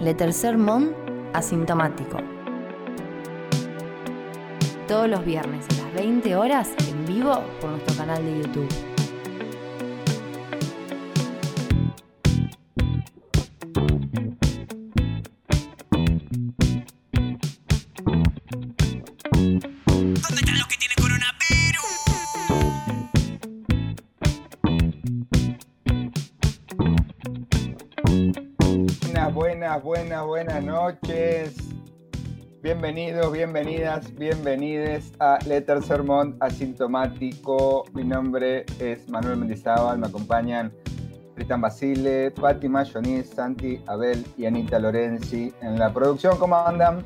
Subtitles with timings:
[0.00, 0.94] Le Tercer Mon
[1.34, 2.18] Asintomático.
[4.86, 8.97] Todos los viernes a las 20 horas en vivo por nuestro canal de YouTube.
[29.82, 31.56] Buenas, buenas, noches.
[32.62, 37.84] Bienvenidos, bienvenidas, bienvenides a Letter Sermón Asintomático.
[37.92, 40.72] Mi nombre es Manuel Mendizábal, me acompañan
[41.34, 46.38] Cristian Basile, Patti Mayonis, Santi Abel y Anita Lorenzi en la producción.
[46.38, 47.04] ¿Cómo andan?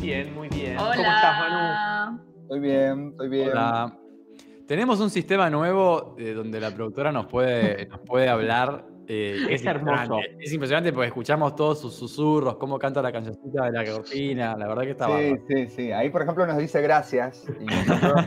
[0.00, 0.76] Bien, muy bien.
[0.76, 0.96] Hola.
[0.96, 2.20] ¿Cómo estás, Manu?
[2.42, 3.48] Estoy bien, estoy bien.
[3.50, 3.96] Hola.
[4.66, 8.84] Tenemos un sistema nuevo eh, donde la productora nos puede, nos puede hablar.
[9.12, 9.90] Eh, Es hermoso.
[10.04, 10.36] impresionante.
[10.44, 14.56] Es impresionante porque escuchamos todos sus susurros, cómo canta la cancioncita de la cortina.
[14.56, 15.42] La verdad que está Sí, bárbaro.
[15.48, 15.92] sí, sí.
[15.92, 17.44] Ahí, por ejemplo, nos dice gracias.
[17.60, 18.24] Y nosotros-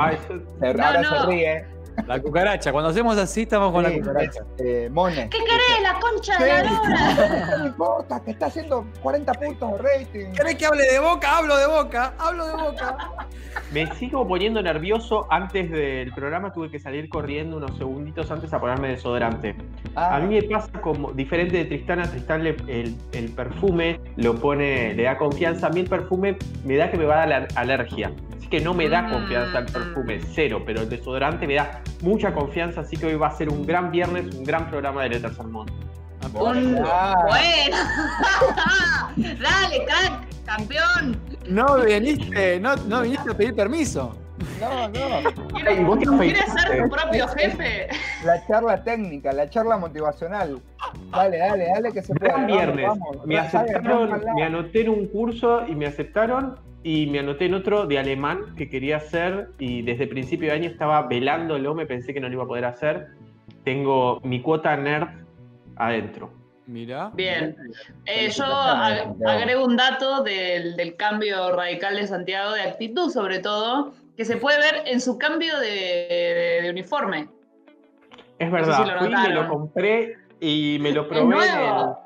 [0.00, 1.20] Ay, yo- se- No, ahora no.
[1.22, 1.75] se ríe.
[2.06, 2.72] La cucaracha.
[2.72, 4.40] Cuando hacemos así, estamos con Sí, la cucaracha.
[4.58, 5.28] eh, Mone.
[5.30, 7.56] ¿Qué querés, la concha de la lora?
[7.58, 10.32] No importa, que está haciendo 40 puntos de rating.
[10.32, 11.38] ¿Querés que hable de boca?
[11.38, 12.12] Hablo de boca.
[12.18, 12.96] Hablo de boca.
[13.72, 15.26] me sigo poniendo nervioso.
[15.30, 19.56] Antes del programa tuve que salir corriendo unos segunditos antes a ponerme desodorante.
[19.94, 24.00] Ah, A mí me pasa como diferente de Tristán a Tristán le- el, el perfume
[24.16, 25.68] lo pone, le da confianza.
[25.68, 28.12] A mí el perfume me da que me va a dar aler- alergia.
[28.50, 29.12] Que no me da Mm.
[29.12, 30.62] confianza el perfume, cero.
[30.64, 32.82] Pero el desodorante me da mucha confianza.
[32.82, 35.66] Así que hoy va a ser un gran viernes, un gran programa de Letter Sermón.
[36.34, 37.14] Un- Ah.
[37.28, 37.76] Bueno.
[39.16, 41.20] Dale, crack, campeón.
[41.48, 44.16] No viniste, no, no viniste a pedir permiso.
[44.60, 45.30] No, no.
[45.66, 46.60] Ay, ¿vos qué ¿Quieres afeitaste?
[46.72, 47.88] ser tu propio jefe?
[48.24, 50.60] La charla técnica, la charla motivacional.
[51.10, 52.32] Dale, dale, dale que se puede.
[52.32, 52.86] Gran Vamos, viernes.
[52.86, 53.26] vamos.
[53.26, 57.84] Me aceptaron, me anoté en un curso y me aceptaron y me anoté en otro
[57.88, 62.20] de alemán que quería hacer y desde principio de año estaba velándolo, me pensé que
[62.20, 63.08] no lo iba a poder hacer.
[63.64, 65.08] Tengo mi cuota nerd
[65.74, 66.30] adentro.
[66.68, 67.10] Mira.
[67.12, 67.56] Bien.
[68.04, 73.40] Eh, yo ag- agrego un dato del, del cambio radical de Santiago, de actitud sobre
[73.40, 77.26] todo, que se puede ver en su cambio de, de- de uniforme.
[78.38, 81.58] Es sé verdad, si lo fui, me lo compré y me lo probé en el-
[81.64, 81.98] nuevo.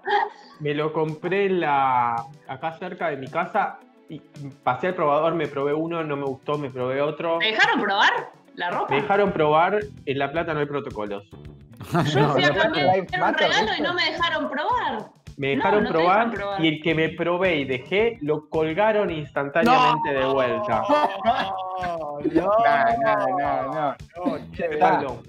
[0.60, 2.16] me lo compré en la,
[2.48, 3.78] acá cerca de mi casa
[4.10, 4.18] y
[4.64, 7.38] pasé al probador, me probé uno, no me gustó, me probé otro.
[7.38, 8.10] ¿Me dejaron probar
[8.56, 8.92] la ropa?
[8.94, 11.24] Me dejaron probar, en La Plata no hay protocolos.
[12.12, 15.10] Yo No, fui a cambiar un regalo y no me dejaron probar.
[15.36, 20.26] Me dejaron no probar, y el que me probé y dejé lo colgaron instantáneamente de
[20.26, 20.82] vuelta.
[21.80, 22.52] No, No,
[23.38, 24.52] no, no, no.
[24.52, 24.68] che.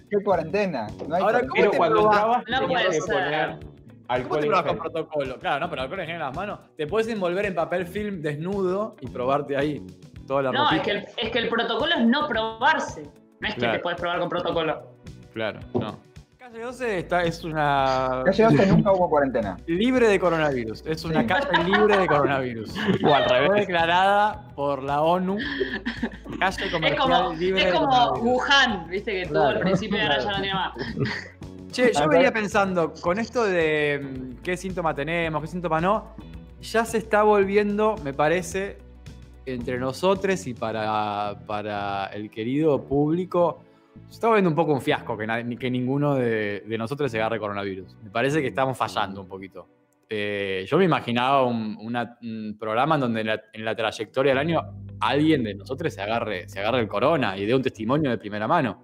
[0.09, 0.87] ¿Qué cuarentena?
[1.07, 1.53] No hay Ahora, cuarentena.
[1.55, 3.13] Pero te cuando entrabas No tenías puede que ser.
[3.13, 3.59] poner
[4.23, 5.39] ¿Cómo alcohol te con protocolo?
[5.39, 6.59] Claro, no, pero alcohol en gel en las manos.
[6.75, 9.85] Te puedes envolver en papel film desnudo y probarte ahí
[10.27, 13.03] toda la No, es que, el, es que el protocolo es no probarse.
[13.39, 14.81] No es que te puedes probar con protocolo.
[15.33, 15.97] Claro, no.
[16.37, 18.23] Calle 12 está, es una.
[18.25, 19.55] Calle 12 nunca hubo cuarentena.
[19.67, 20.83] Libre de coronavirus.
[20.85, 21.27] Es una Sí.
[21.27, 22.73] calle libre de coronavirus.
[23.05, 23.61] O al Fue revés.
[23.61, 25.37] declarada por la ONU.
[26.39, 28.21] Calle Es comercial como, libre es de como coronavirus.
[28.23, 29.49] Wuhan, viste que tuvo Claro.
[29.49, 30.73] al principio y ahora ya no tiene más.
[31.71, 36.15] Che, yo venía pensando, con esto de mm, qué síntoma tenemos, qué síntoma no,
[36.61, 38.77] ya se está volviendo, me parece,
[39.45, 43.63] entre nosotros y para, para el querido público,
[44.07, 47.17] se está volviendo un poco un fiasco que, nadie- que ninguno de, de nosotros se
[47.19, 47.95] agarre coronavirus.
[48.03, 49.67] Me parece que estamos fallando un poquito.
[50.09, 54.31] Eh, yo me imaginaba un, una- un programa en donde en la, en la trayectoria
[54.33, 54.61] del año
[54.99, 58.45] alguien de nosotros se agarre, se agarre el corona y dé un testimonio de primera
[58.47, 58.83] mano.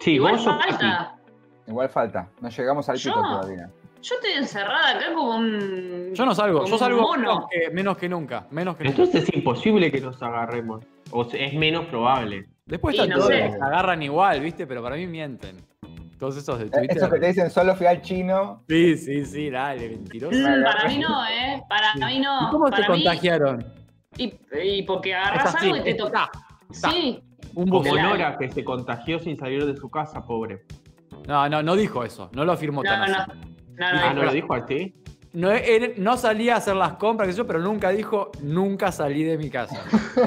[0.00, 1.18] Sí, Igual vos sos falta.
[1.66, 2.28] Igual falta.
[2.40, 3.22] No llegamos al pico Yo.
[3.22, 3.70] todavía.
[4.02, 6.12] Yo estoy encerrada acá como un.
[6.14, 9.02] Yo no salgo, como yo salgo menos que, menos que nunca, menos que nunca.
[9.02, 10.84] Entonces es imposible que nos agarremos.
[11.10, 12.46] O sea, es menos probable.
[12.66, 13.40] Después están no todos sé.
[13.40, 14.66] los que se agarran igual, ¿viste?
[14.66, 15.56] Pero para mí mienten.
[16.18, 16.96] Todos esos de Eh, Twitter.
[16.96, 18.62] Eso que te dicen, solo fui al chino.
[18.68, 20.38] Sí, sí, sí, dale, mentiroso.
[20.38, 21.62] Mm, para mí no, ¿eh?
[21.68, 22.48] Para mí no.
[22.48, 23.64] ¿Y cómo te mí- contagiaron?
[24.16, 26.30] Y, y porque agarras así, algo y te toca.
[26.70, 27.22] Sí.
[27.54, 27.94] Un Como.
[27.94, 30.64] Nora que se contagió sin salir de su casa, pobre.
[31.26, 32.30] No, no, no dijo eso.
[32.32, 33.18] No lo afirmó No, tan no.
[33.18, 33.30] así.
[33.78, 34.94] No, Ah, no, ¿no lo dijo así?
[35.32, 38.90] No, él no salía a hacer las compras, qué sé yo, pero nunca dijo, nunca
[38.90, 39.82] salí de mi casa.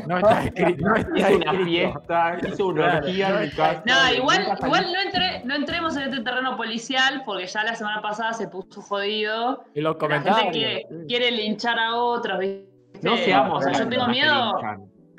[0.07, 0.85] No está escrito.
[0.87, 1.63] No está Hizo una escrito.
[1.65, 3.83] fiesta, hizo una Claro, orgía no en mi casa.
[3.87, 7.73] No, y igual, igual no, entre- no entremos en este terreno policial porque ya la
[7.73, 9.63] semana pasada se puso jodido.
[9.73, 10.41] En los La comentarios.
[10.41, 12.69] gente quiere, quiere linchar a otros, ¿viste?
[13.01, 14.59] No seamos O sea, yo tengo miedo.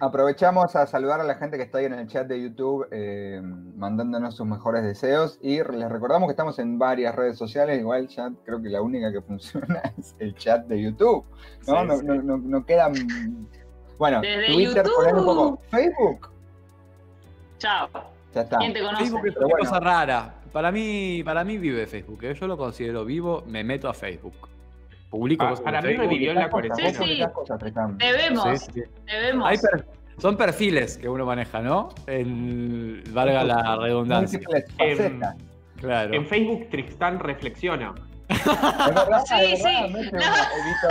[0.01, 3.41] Aprovechamos a saludar a la gente que está ahí en el chat de YouTube, eh,
[3.77, 5.39] mandándonos sus mejores deseos.
[5.43, 7.79] Y les recordamos que estamos en varias redes sociales.
[7.79, 11.25] Igual ya creo que la única que funciona es el chat de YouTube.
[11.67, 12.07] No, Sí, no, sí.
[12.07, 12.95] no, no- no quedan.
[13.99, 14.95] Bueno, Desde Twitter, YouTube.
[14.97, 15.59] poner un poco.
[15.71, 16.29] Facebook.
[17.59, 17.89] Chao.
[18.35, 18.59] Ya está.
[18.59, 19.03] ¿Quién te conoce?
[19.05, 19.59] Facebook es una bueno.
[19.59, 20.35] cosa rara.
[20.53, 22.25] Para mí, para mí vive Facebook.
[22.25, 22.35] ¿eh?
[22.35, 24.49] Yo lo considero vivo, me meto a Facebook.
[25.11, 26.09] Publico cosas para en mí Facebook.
[26.11, 26.91] revivió en la cuarentena.
[26.91, 27.23] Sí, sí.
[27.99, 28.83] Te vemos, Sí, sí.
[29.07, 29.49] te vemos.
[29.49, 29.87] Hay per-
[30.19, 31.89] son perfiles que uno maneja, ¿no?
[32.07, 34.39] El, valga la redundancia.
[34.39, 35.21] Múltiples Em.
[35.77, 36.13] Claro.
[36.15, 37.95] En Facebook Tristán reflexiona.
[38.29, 39.93] Es verdad, Sí, es verdad, sí.
[39.95, 40.23] mete No.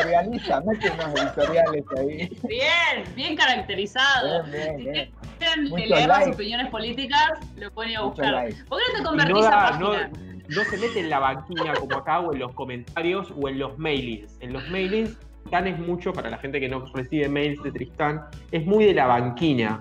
[0.02, 2.38] editorializa, mete unos editoriales ahí.
[2.48, 4.44] Bien, bien caracterizado.
[4.46, 5.12] Bien, bien, Si bien.
[5.38, 8.34] quieren Muchos leer las opiniones políticas, lo pueden ir a buscar.
[8.34, 8.64] likes.
[8.66, 10.08] ¿Por qué no te convertís no, a da- no, página?
[10.10, 13.78] no se mete en la banquina como acá o en los comentarios o en los
[13.78, 14.38] mailings.
[14.42, 18.22] En los mailings, Tristán es mucho, para la gente que no recibe mails de Tristán,
[18.52, 19.80] es muy de la banquina.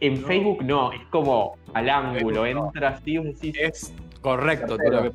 [0.00, 0.26] En No.
[0.26, 2.66] Facebook no, es como al ángulo, no.
[2.66, 5.10] entras y decís, Es correcto todo lo que.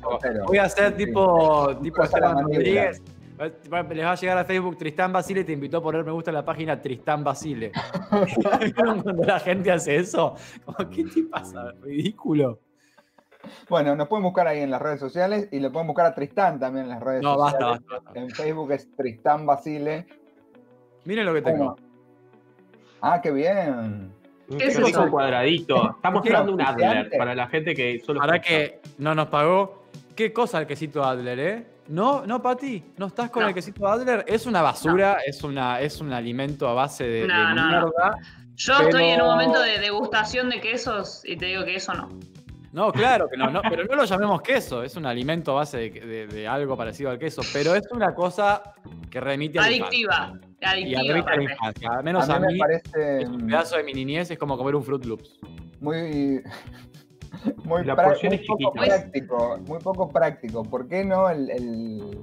[0.46, 2.58] Voy a hacer tipo, tipo Esteban mandíbula.
[2.58, 3.02] Rodríguez.
[3.40, 6.34] Les va a llegar a Facebook Tristán Basile, te invitó a poner me gusta en
[6.34, 7.72] la página Tristán Basile.
[8.60, 11.72] ¿Vieron Cuando la gente hace eso, como, ¿qué te pasa?
[11.82, 12.60] Ridículo.
[13.68, 16.58] Bueno, nos pueden buscar ahí en las redes sociales y le pueden buscar a Tristán
[16.58, 17.82] también en las redes No, basta, sociales.
[17.88, 18.20] basta, basta.
[18.20, 20.06] En Facebook es Tristán Basile.
[21.04, 21.76] Miren lo que tengo.
[23.00, 24.12] Ah, qué bien.
[24.48, 25.10] un ¿Qué es eso?
[25.10, 25.92] cuadradito.
[25.96, 29.84] Está mostrando un Adler para la gente que solo Para que no nos pagó.
[30.16, 31.66] ¿Qué cosa el quesito Adler, eh?
[31.88, 33.48] No, no, Pati, ¿no estás con No.
[33.48, 34.24] el quesito Adler?
[34.28, 37.68] Es una basura, es, una, es un alimento a base de, de No, no, no.
[37.68, 38.16] mierda.
[38.54, 41.94] Yo Pero- estoy en un momento de degustación de quesos y te digo que eso
[41.94, 42.08] no.
[42.72, 45.76] No, claro que no, no, pero no lo llamemos queso, es un alimento a base
[45.78, 48.62] de, de- de algo parecido al queso, pero es una cosa
[49.10, 50.08] que remite a la infancia.
[50.08, 50.40] Adictiva.
[50.60, 50.64] Y
[50.94, 51.02] Adictiva.
[51.02, 51.52] remite a la Pepe.
[51.52, 51.90] infancia.
[51.90, 54.38] Al menos a a mí mí, me parece es un pedazo de mi niñez, es
[54.38, 55.40] como comer un Fruit Loops.
[55.80, 56.42] muy,
[57.64, 59.58] muy, La porción muy es poco práctico.
[59.66, 60.62] Muy poco práctico.
[60.62, 62.18] ¿Por qué no el, el-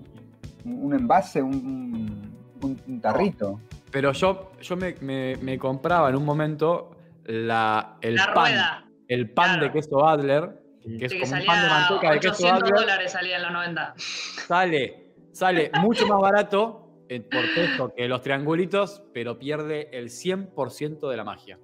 [0.64, 2.32] un envase, un,
[2.64, 3.60] un- un tarrito?
[3.92, 6.92] Pero yo, yo me, me- me compraba en un momento
[7.26, 8.84] la, el La pan, rueda.
[9.08, 9.64] El pan claro.
[9.66, 10.62] de queso Adler,
[11.00, 13.44] que es que como un pan de manteca de queso 800 Adler, dólares salía en
[13.44, 13.94] los 90.
[13.98, 21.10] sale, sale mucho más barato eh, por peso que los triangulitos, pero pierde el 100%
[21.10, 21.60] de la magia.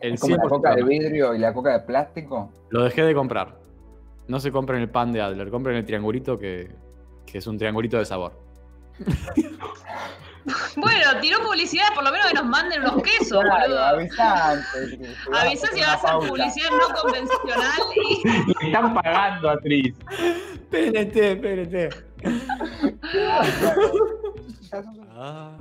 [0.00, 1.08] El Es como la 100% coca de de la magia.
[1.08, 2.52] vidrio y la coca de plástico.
[2.70, 3.60] Lo dejé de comprar.
[4.26, 6.74] No se compren el pan de Adler, compren el triangulito que,
[7.26, 8.40] que es un triangulito de sabor.
[10.76, 13.84] Bueno, tiró publicidad, por lo menos que nos manden unos quesos, Claro, boludo.
[13.84, 14.90] avisá antes.
[15.72, 16.28] si vas a hacer pausa.
[16.28, 18.28] publicidad no convencional y
[18.60, 19.94] Le están pagando a Tris.
[20.70, 21.94] PNT, PNT.
[25.16, 25.56] Ah,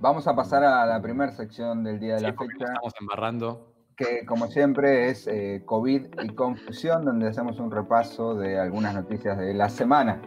[0.00, 3.72] Vamos a pasar a la primera sección del día de sí, la fecha, estamos embarrando.
[3.96, 9.38] que como siempre es eh, COVID y confusión, donde hacemos un repaso de algunas noticias
[9.38, 10.20] de la semana.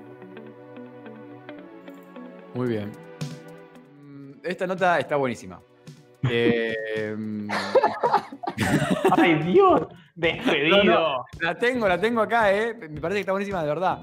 [2.56, 2.92] Muy bien.
[4.48, 5.60] Esta nota está buenísima.
[6.30, 7.48] Eh, mm,
[9.18, 9.84] ¡Ay, Dios!
[10.16, 10.84] ¡Despedido!
[10.84, 12.74] No, la tengo, la tengo acá, ¿eh?
[12.74, 14.00] Me parece que está buenísima de verdad.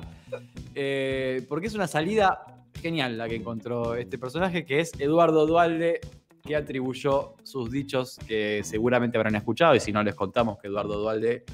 [0.74, 2.46] Eh, porque es una salida
[2.80, 6.00] genial la que encontró este personaje, que es Eduardo Dualde,
[6.42, 10.98] que atribuyó sus dichos que seguramente habrán escuchado, y si no les contamos que Eduardo
[10.98, 11.44] Dualde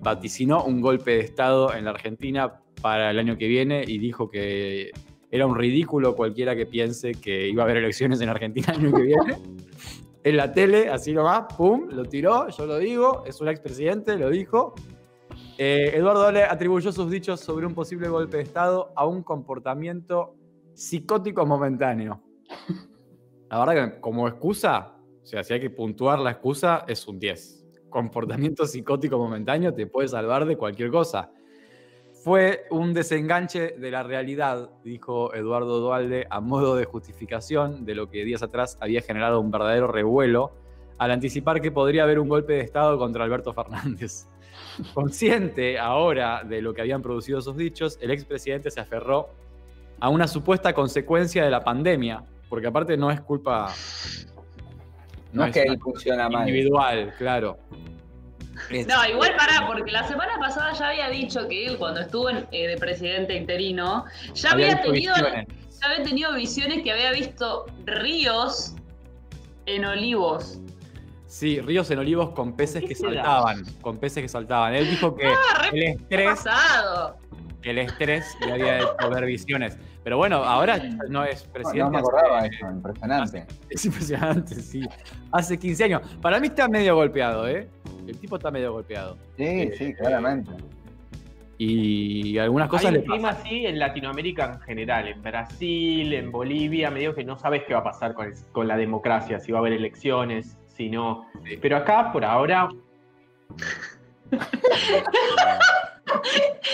[0.00, 4.30] vaticinó un golpe de Estado en la Argentina para el año que viene y dijo
[4.30, 4.90] que
[5.30, 8.96] era un ridículo cualquiera que piense que iba a haber elecciones en Argentina el año
[8.96, 9.38] que viene.
[10.22, 14.28] En la tele, así nomás, pum, lo tiró, yo lo digo, es un expresidente, lo
[14.28, 14.74] dijo.
[15.56, 20.34] Eh, Eduardo Dualde atribuyó sus dichos sobre un posible golpe de Estado a un comportamiento
[20.74, 22.20] psicótico momentáneo.
[23.48, 27.18] La verdad que como excusa, o sea, si hay que puntuar la excusa, es un
[27.18, 27.64] 10.
[27.88, 31.30] Comportamiento psicótico momentáneo te puede salvar de cualquier cosa.
[32.26, 38.10] Fue un desenganche de la realidad, dijo Eduardo Dualde, a modo de justificación de lo
[38.10, 40.50] que días atrás había generado un verdadero revuelo
[40.98, 44.26] al anticipar que podría haber un golpe de Estado contra Alberto Fernández.
[44.94, 49.28] Consciente ahora de lo que habían producido sus dichos, el expresidente se aferró
[50.00, 53.72] a una supuesta consecuencia de la pandemia, porque aparte no es culpa
[55.32, 56.48] No, es que él funciona mal.
[56.48, 57.56] individual, claro.
[58.70, 62.46] No, igual pará, porque la semana pasada ya había dicho que él, cuando estuvo en-
[62.52, 64.04] eh, de presidente interino,
[64.34, 65.46] ya había, tenido, visiones.
[65.80, 68.74] ya había tenido visiones que había visto ríos
[69.66, 70.58] en olivos.
[71.26, 74.74] Sí, ríos en olivos con peces ¿Qué que saltaban, con peces que saltaban.
[74.74, 77.16] Él dijo que Ah, el estrés, pasado.
[77.60, 79.76] que el estrés le había hecho ver visiones.
[80.04, 81.80] Pero bueno, ahora no es presidente.
[81.80, 83.46] no me hace- acordaba eso, impresionante.
[83.70, 84.80] Es impresionante, sí.
[85.32, 86.02] Hace 15 años.
[86.22, 87.68] Para mí está medio golpeado, ¿eh?
[88.06, 89.16] El tipo está medio golpeado.
[89.36, 90.50] Sí, sí, claramente.
[91.58, 93.46] Y algunas cosas Hay le un clima pasan.
[93.46, 97.80] así en Latinoamérica en general, en Brasil, en Bolivia, medio que no sabes qué va
[97.80, 101.26] a pasar con, el- con la democracia, si va a haber elecciones, si no.
[101.44, 101.56] Sí.
[101.60, 102.68] Pero acá, por ahora,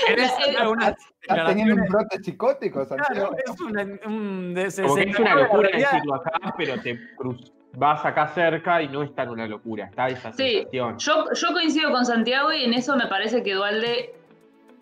[0.07, 3.37] ¿Querés Eh, algunas Estás teniendo un brote psicótico, Claro, Santiago.
[3.47, 8.88] es una- un es una locura decirlo acá, pero te cruz, vas acá cerca y
[8.88, 10.99] no es tan una locura, está esa Sí, sensación.
[10.99, 14.14] yo, yo coincido con Santiago y en eso me parece que Dualde.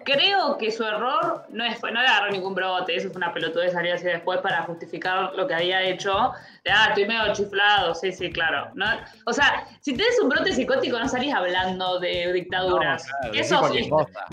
[0.02, 3.74] Creo que su error no, es, no le agarró ningún brote, eso fue una pelotudez
[3.74, 6.32] salir así después para justificar lo que había hecho.
[6.64, 8.70] De, ah, estoy medio chiflado, sí, sí, claro.
[8.72, 8.86] ¿no?
[9.26, 13.04] O sea, si tenés un brote psicótico no salís hablando de dictaduras.
[13.06, 13.32] No, claro,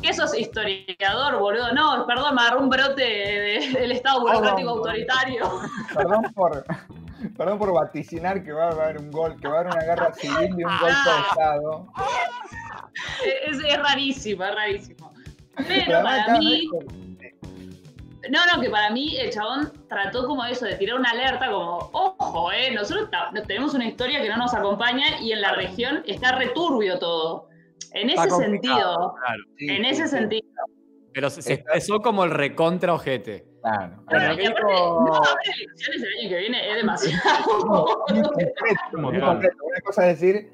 [0.01, 1.73] ¿Qué, sos, qué historiador, boludo?
[1.73, 5.49] No, perdón, me agarró un brote de- del Estado burocrático Perdón, autoritario.
[5.93, 6.63] Perdón por,
[7.38, 10.13] perdón por vaticinar que va a haber un gol, que va a haber una guerra
[10.13, 11.88] civil y un golpe de Estado.
[13.45, 15.13] Es, es rarísimo, es rarísimo.
[15.67, 16.69] Pero para mí,
[18.29, 21.89] no, no, que para mí el chabón trató como eso, de tirar una alerta, como,
[21.93, 23.09] ojo, eh, nosotros
[23.47, 27.47] tenemos una historia que no nos acompaña y en la región está returbio todo.
[27.93, 29.43] En Está ese sentido, claro.
[29.57, 30.36] Sí, en sí, ese sí, sento
[31.13, 33.45] Pero se, se expresó como el recontra ojete.
[33.67, 33.95] Claro.
[34.09, 38.05] No haber elecciones el año que viene es demasiado.
[38.93, 40.51] Una cosa es decir,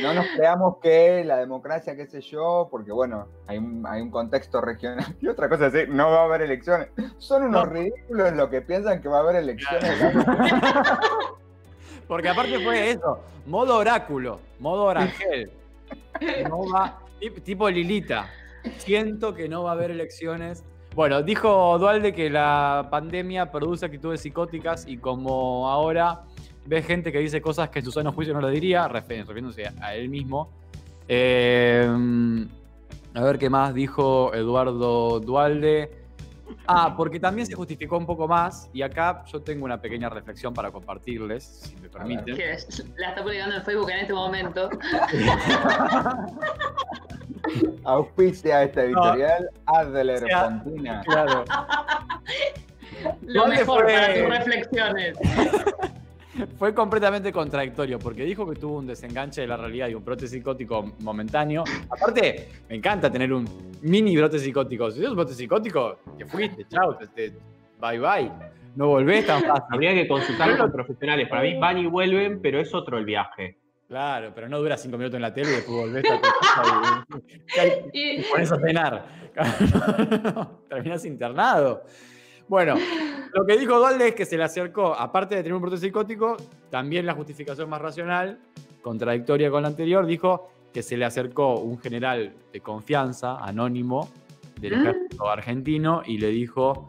[0.00, 4.10] no nos creamos que la democracia, qué sé yo, porque bueno, hay un, hay un
[4.10, 5.16] contexto regional.
[5.20, 6.88] Y otra cosa es decir, no va a haber elecciones.
[7.18, 7.70] Son unos No.
[7.72, 9.92] ridículos los que piensan que va a haber elecciones.
[12.08, 15.50] Porque aparte fue eso, modo oráculo, modo orangel.
[16.48, 18.28] No va, tip- tipo Lilita.
[18.78, 20.64] Siento que no va a haber elecciones.
[20.94, 26.24] Bueno, dijo Dualde que la pandemia produce actitudes psicóticas y como ahora
[26.66, 30.10] ve gente que dice cosas que en su juicio no lo diría, refiriéndose a él
[30.10, 30.50] mismo.
[31.08, 31.88] Eh,
[33.14, 36.01] a ver qué más dijo Eduardo Dualde.
[36.66, 40.54] Ah, porque también se justificó un poco más y acá yo tengo una pequeña reflexión
[40.54, 42.36] para compartirles, si me permiten.
[42.36, 42.56] que
[42.96, 44.70] la está publicando en Facebook en este momento.
[47.84, 51.02] Auspicia esta editorial Adler O sea, Fontina.
[51.04, 51.44] Claro.
[53.22, 53.92] Lo ¿Dónde mejor fue?
[53.94, 55.18] para tus reflexiones.
[56.58, 60.26] Fue completamente contradictorio porque dijo que tuvo un desenganche de la realidad y un brote
[60.26, 61.64] psicótico momentáneo.
[61.90, 63.44] Aparte, me encanta tener un
[63.82, 64.88] mini brote psicótico.
[64.90, 67.36] Si tienes un brote psicótico, te fuiste, chao, te- te-
[67.80, 68.30] bye bye.
[68.76, 69.64] No volvés tan fácil.
[69.70, 71.28] Habría que consultar con profesionales.
[71.28, 73.58] Para mí van y vuelven, pero es otro el viaje.
[73.86, 77.04] Claro, pero no dura cinco minutos en la tele y después volvés a tu casa
[77.92, 79.04] y, y Y, pones a cenar.
[80.70, 81.82] Terminás internado.
[82.48, 82.74] Bueno,
[83.34, 86.36] lo que dijo Dualde es que se le acercó, aparte de tener un brote psicótico,
[86.70, 88.38] también la justificación más racional,
[88.82, 94.08] contradictoria con la anterior, dijo que se le acercó un general de confianza, anónimo,
[94.60, 94.80] del ¿Mm?
[94.80, 96.86] ejército argentino, y le dijo,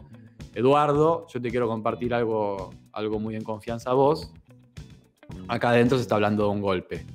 [0.53, 4.31] Eduardo, yo te quiero compartir algo, algo muy en confianza a vos.
[5.47, 7.05] Acá adentro se está hablando de un golpe.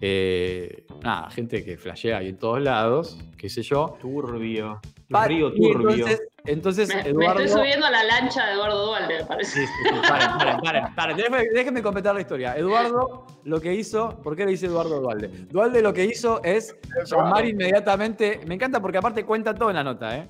[0.00, 3.96] Eh, nada, gente que flashea ahí en todos lados, qué sé yo.
[4.00, 4.80] Turbio.
[5.08, 5.90] Río turbio.
[5.90, 7.40] Entonces, entonces me, me Eduardo...
[7.42, 9.60] estoy subiendo a la lancha de Eduardo Dualde, me parece.
[9.60, 11.16] Sí, sí, sí, paren, paren, paren, paren.
[11.16, 12.56] Déjenme, déjenme completar la historia.
[12.56, 15.28] Eduardo lo que hizo, ¿por qué le dice Eduardo Dualde?
[15.28, 16.76] Dualde lo que hizo es
[17.06, 20.28] llamar inmediatamente, me encanta porque aparte cuenta todo en la nota, ¿eh?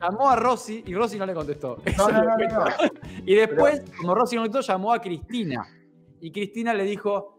[0.00, 1.76] Llamó a Rosy y Rosy no le contestó.
[1.98, 2.70] No, no, no, que- no, no.
[3.26, 5.66] Y después, como Rosy no contestó, llamó a Cristina.
[6.20, 7.38] Y Cristina le dijo,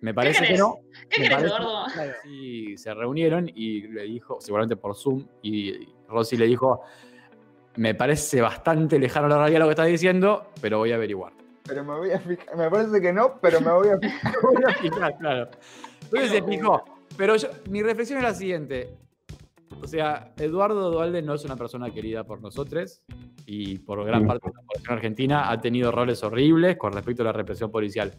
[0.00, 0.60] me parece que querés?
[0.60, 0.76] no.
[1.08, 2.12] ¿Qué me querés, parece- Eduardo?
[2.30, 6.82] Y se reunieron y le dijo, seguramente por Zoom, y Rosy le dijo,
[7.76, 11.32] me parece bastante lejano la realidad lo que estás diciendo, pero voy a averiguar.
[11.66, 12.56] Pero me voy a fijar.
[12.56, 14.34] Me parece que no, pero me voy a fijar.
[14.42, 15.50] Voy a fijar, claro.
[16.02, 16.82] Entonces se fijó.
[17.16, 18.96] Pero yo- mi reflexión es la siguiente.
[19.82, 23.02] O sea, Eduardo Dualde no es una persona querida por nosotros
[23.46, 27.26] y por gran parte de la población argentina ha tenido roles horribles con respecto a
[27.26, 28.12] la represión policial.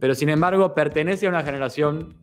[0.00, 2.14] Pero sin embargo, pertenece a una generación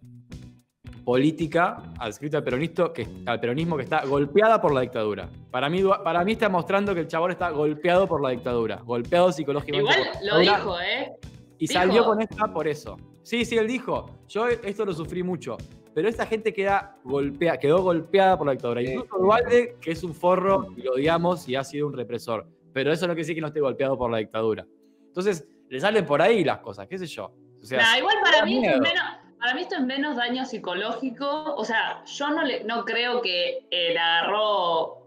[1.04, 5.30] política adscrita al, peronista, que, al peronismo que está golpeada por la dictadura.
[5.52, 9.32] Para mí, para mí está mostrando que el chabón está golpeado por la dictadura, golpeado
[9.32, 9.92] psicológicamente.
[9.92, 10.58] Igual lo dictadura.
[10.58, 11.14] dijo, ¿eh?
[11.60, 11.80] Y Dijo.
[11.80, 12.98] salió con esta por eso.
[13.22, 15.58] Sí, sí, él dijo, yo esto lo sufrí mucho,
[15.94, 18.82] pero esta gente queda golpea, quedó golpeada por la dictadura.
[18.82, 18.88] Sí.
[18.94, 22.48] Incluso Dualde, que es un forro, y lo odiamos y ha sido un represor.
[22.74, 24.66] Pero eso no quiere decir que no esté golpeado por la dictadura.
[25.08, 27.32] Entonces, le salen por ahí las cosas, qué sé yo.
[27.62, 29.04] O sea, Nah, igual para mí, es menos,
[29.44, 31.54] para mí esto es menos daño psicológico.
[31.58, 35.00] O sea, yo no, le, no creo que eh, le agarró.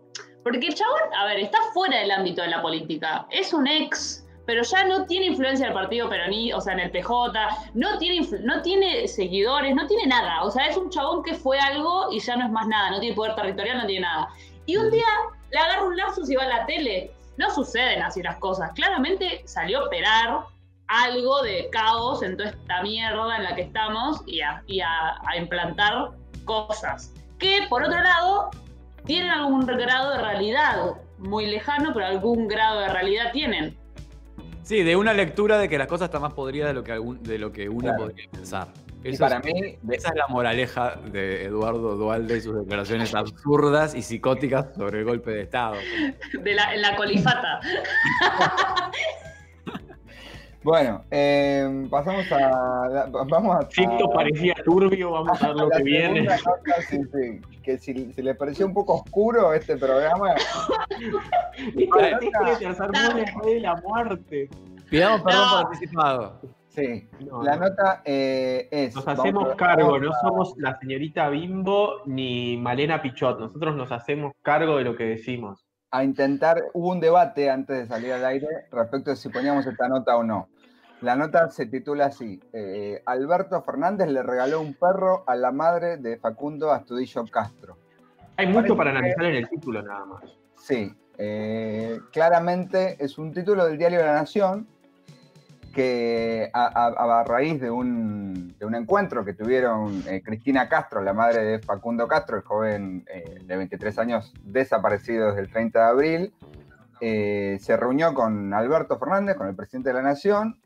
[0.45, 3.26] Porque el chabón, a ver, está fuera del ámbito de la política.
[3.31, 6.81] Es un ex, pero ya no tiene influencia en el partido peroní, o sea, en
[6.81, 7.33] el PJ,
[7.73, 10.43] no tiene, no tiene seguidores, no tiene nada.
[10.43, 13.00] O sea, es un chabón que fue algo y ya no es más nada, no
[13.00, 14.28] tiene poder territorial, no tiene nada.
[14.66, 15.07] Y un día
[15.50, 17.11] le agarra un lapsus y va a la tele.
[17.38, 18.71] No suceden así las cosas.
[18.75, 20.40] Claramente salió a operar
[20.88, 25.16] algo de caos en toda esta mierda en la que estamos y a, y a-
[25.26, 26.11] a implantar
[26.45, 28.50] cosas que, por otro lado,
[29.05, 33.76] tienen algún grado de realidad, muy lejano, pero algún grado de realidad tienen.
[34.62, 37.23] Sí, de una lectura de que las cosas están más podridas de lo que, algún-
[37.23, 37.99] de lo que uno Claro.
[38.07, 38.69] podría pensar.
[39.05, 43.14] Y Eso para es- mí, Esa es la moraleja de Eduardo Dualde y sus declaraciones
[43.14, 45.76] absurdas y psicóticas sobre el golpe de Estado.
[46.33, 47.61] De la, en la colifata.
[50.66, 52.38] bueno, eh, pasamos a.
[52.88, 53.70] la- vamos a.
[53.70, 56.23] Si esto parecía turbio, vamos a ver lo la que viene.
[56.23, 60.35] nota, sí, sí, que si, si les pareció un poco oscuro este programa,
[61.90, 64.50] Para este de tercer mundo es de la muerte.
[64.90, 65.50] Pidamos perdón No.
[65.62, 66.40] por anticipado.
[66.68, 67.08] sí.
[67.20, 67.68] No, La no.
[67.68, 68.94] nota eh, es.
[68.94, 73.38] Nos hacemos cargo, vamos no somos la señorita Bimbo ni Malena Pichot.
[73.38, 75.64] Nosotros nos hacemos cargo de lo que decimos.
[75.92, 79.88] a intentar, hubo un debate antes de salir al aire respecto de si poníamos esta
[79.88, 80.49] nota o no.
[81.03, 85.99] La nota se titula así, eh, Alberto Fernández le regaló un perro a la madre
[85.99, 87.76] de Facundo Astudillo Castro.
[88.38, 90.23] Hay mucho Parece para que- analizar en el título nada más.
[90.59, 94.67] Sí, eh, claramente es un título del diario La Nación
[95.75, 101.03] que a, a- a raíz de un, de un encuentro que tuvieron eh, Cristina Castro,
[101.03, 105.79] la madre de Facundo Castro, el joven eh, de 23 años desaparecido desde el 30
[105.79, 106.35] de abril,
[107.03, 110.59] eh, se reunió con Alberto Fernández, con el presidente de la Nación,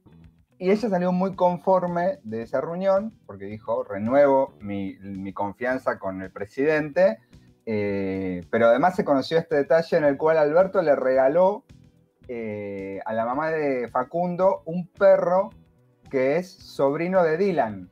[0.61, 6.21] y ella salió muy conforme de esa reunión, porque dijo, renuevo mi, mi confianza con
[6.21, 7.17] el presidente,
[7.65, 11.65] eh, pero además se conoció este detalle en el cual Alberto le regaló
[12.29, 15.49] eh, a la mamá de Facundo un perro
[16.11, 17.91] que es sobrino de Dylan.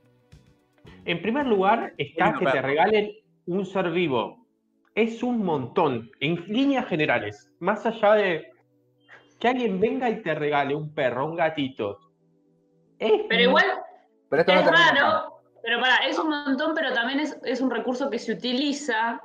[1.06, 3.12] En primer lugar, está Bueno, que te regalen
[3.46, 4.46] un ser vivo.
[4.94, 7.50] Es un montón, en líneas generales.
[7.60, 8.44] Más allá de
[9.40, 12.00] que alguien venga y te regale un perro, un gatito.
[12.98, 13.64] Es Pero igual
[14.28, 17.70] Pero esto no es raro, pero para, es un montón, pero también es, es un
[17.70, 19.20] recurso que se utiliza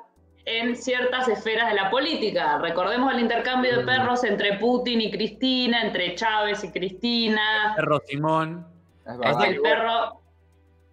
[0.46, 2.58] en ciertas esferas de la política.
[2.58, 7.74] Recordemos el intercambio de perros entre Putin y Cristina, entre Chávez y Cristina.
[7.76, 8.68] Perro Simón.
[9.06, 9.46] Es Es verdad.
[9.46, 10.22] El perro.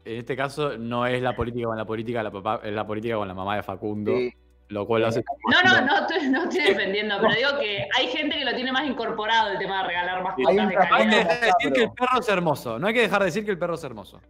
[0.05, 3.17] En este caso no es la política con la política, la papá, es la política
[3.17, 4.33] con la mamá de Facundo, Sí,
[4.71, 8.07] lo cual lo hace No, no, no estoy, no estoy defendiendo, pero digo que hay
[8.09, 10.97] gente que lo tiene más incorporado el tema de regalar Hay mascotas un de No
[10.97, 12.79] hay que dejar de decir que el perro es hermoso.
[12.79, 14.21] No hay que dejar de decir que el perro es hermoso.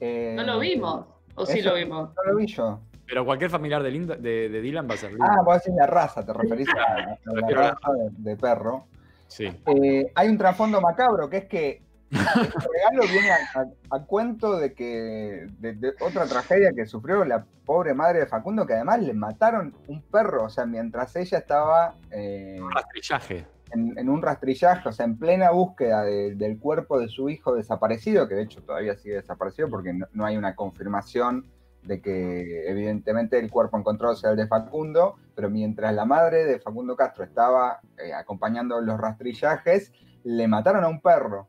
[0.00, 1.06] eh, No lo vimos.
[1.34, 2.10] ¿O sí lo vimos?
[2.14, 2.80] No lo vi yo.
[3.06, 5.24] Pero cualquier familiar de, Linda- de, de Dylan va a ser lindo.
[5.28, 8.36] Ah, vos decís la raza, te referís a, la refiero a la- raza de, de
[8.36, 8.84] perro.
[9.26, 9.46] Sí.
[9.66, 14.58] Eh, hay un trasfondo macabro que es que este regalo viene a, a- a cuento
[14.58, 19.00] de que de, de otra tragedia que sufrió la pobre madre de Facundo, que además
[19.02, 23.46] le mataron un perro, o sea, mientras ella estaba eh, Un rastrillaje.
[23.72, 27.54] en, en un rastrillaje, o sea, en plena búsqueda de- del cuerpo de su hijo
[27.54, 31.46] desaparecido, que de hecho todavía sigue desaparecido porque no, no hay una confirmación
[31.84, 36.58] de que evidentemente el cuerpo encontrado sea el de Facundo, pero mientras la madre de
[36.60, 39.92] Facundo Castro estaba eh, acompañando los rastrillajes,
[40.24, 41.46] le mataron a un perro.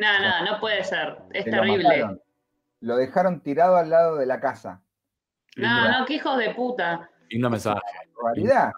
[0.00, 1.18] No, no, no puede ser.
[1.32, 2.06] Es Se terrible.
[2.80, 4.82] Lo dejaron tirado al lado de la casa.
[5.56, 7.10] No, no, qué hijos de puta.
[7.28, 7.80] Lindo mensaje.
[8.24, 8.72] Realidad.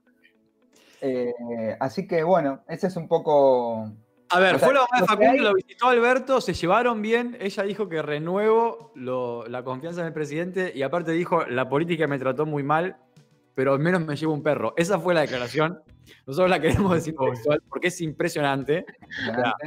[1.01, 3.91] Eh, así que bueno, ese es un poco.
[4.31, 7.03] A ver, O sea, fue la mamá de Facundo, hay- lo visitó Alberto, se llevaron
[7.03, 7.37] bien.
[7.41, 12.07] Ella dijo que renuevo lo- la confianza en el presidente y aparte dijo, la política
[12.07, 12.97] me trató muy mal,
[13.55, 14.75] pero al menos me llevo un perro.
[14.77, 15.81] Esa fue la declaración.
[16.27, 18.85] Nosotros la queremos decir textual porque es impresionante.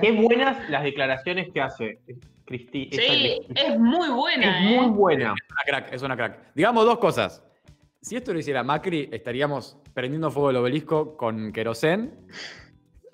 [0.01, 1.99] Qué buenas las declaraciones que hace
[2.45, 2.89] Cristi.
[2.91, 3.61] Sí, Cristina.
[3.61, 4.89] es muy buena, es muy ¿eh?
[4.89, 5.31] buena.
[5.31, 6.53] Una crack, es una crack.
[6.53, 7.43] Digamos dos cosas.
[8.01, 12.13] Si esto lo hiciera Macri, estaríamos prendiendo fuego el obelisco con querosén.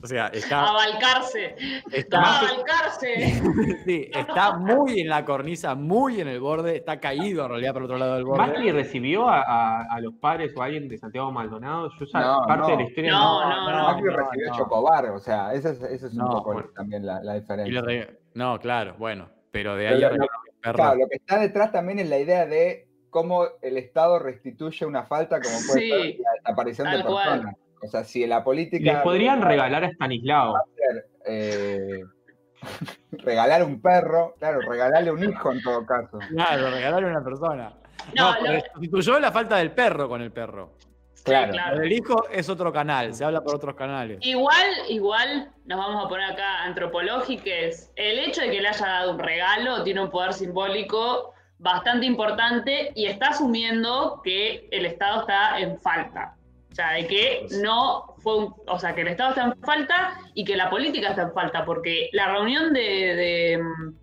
[0.04, 1.56] O sea, está, Abalcarse.
[1.92, 3.42] está, Abalcarse.
[3.86, 7.82] sí, está muy en la cornisa, muy en el borde, está caído en realidad por
[7.84, 8.48] el otro lado del borde.
[8.48, 11.90] ¿Macri recibió a, a- a los padres o a alguien de Santiago Maldonado?
[12.00, 12.68] Yo esa No, parte no.
[12.70, 13.84] de la historia No, no, no.
[13.94, 14.58] Macri recibió no.
[14.58, 16.70] Chocobar, o sea, ese es, ese es No, un poco bueno.
[16.76, 17.82] también la, diferencia.
[17.82, 20.04] re- No, claro, bueno, pero de Pero ahí
[20.64, 20.74] a.
[20.74, 25.04] Claro, lo que está detrás también es la idea de cómo el Estado restituye una
[25.04, 27.56] falta como puede Sí, ser la desaparición de cual.
[27.84, 28.94] O sea, si la política...
[28.94, 30.56] Les podrían regalar a Stanislao.
[31.26, 32.02] eh,
[33.12, 36.20] regalar un perro, claro, regalarle un hijo en todo caso.
[36.30, 37.74] Claro, regalarle a una persona.
[38.16, 40.74] No, No, lo- pero sustituyó la falta del perro con el perro.
[41.24, 41.52] Claro.
[41.52, 41.80] claro.
[41.80, 44.18] Del hijo es otro canal, se habla por otros canales.
[44.22, 47.92] Igual, igual, nos vamos a poner acá antropológicos.
[47.96, 52.92] El hecho de que le haya dado un regalo tiene un poder simbólico bastante importante
[52.96, 56.36] y está asumiendo que el Estado está en falta.
[56.72, 60.14] O sea, de que no fue un, o sea, que el Estado está en falta
[60.34, 63.94] y que la política está en falta, porque la reunión de, de, mm,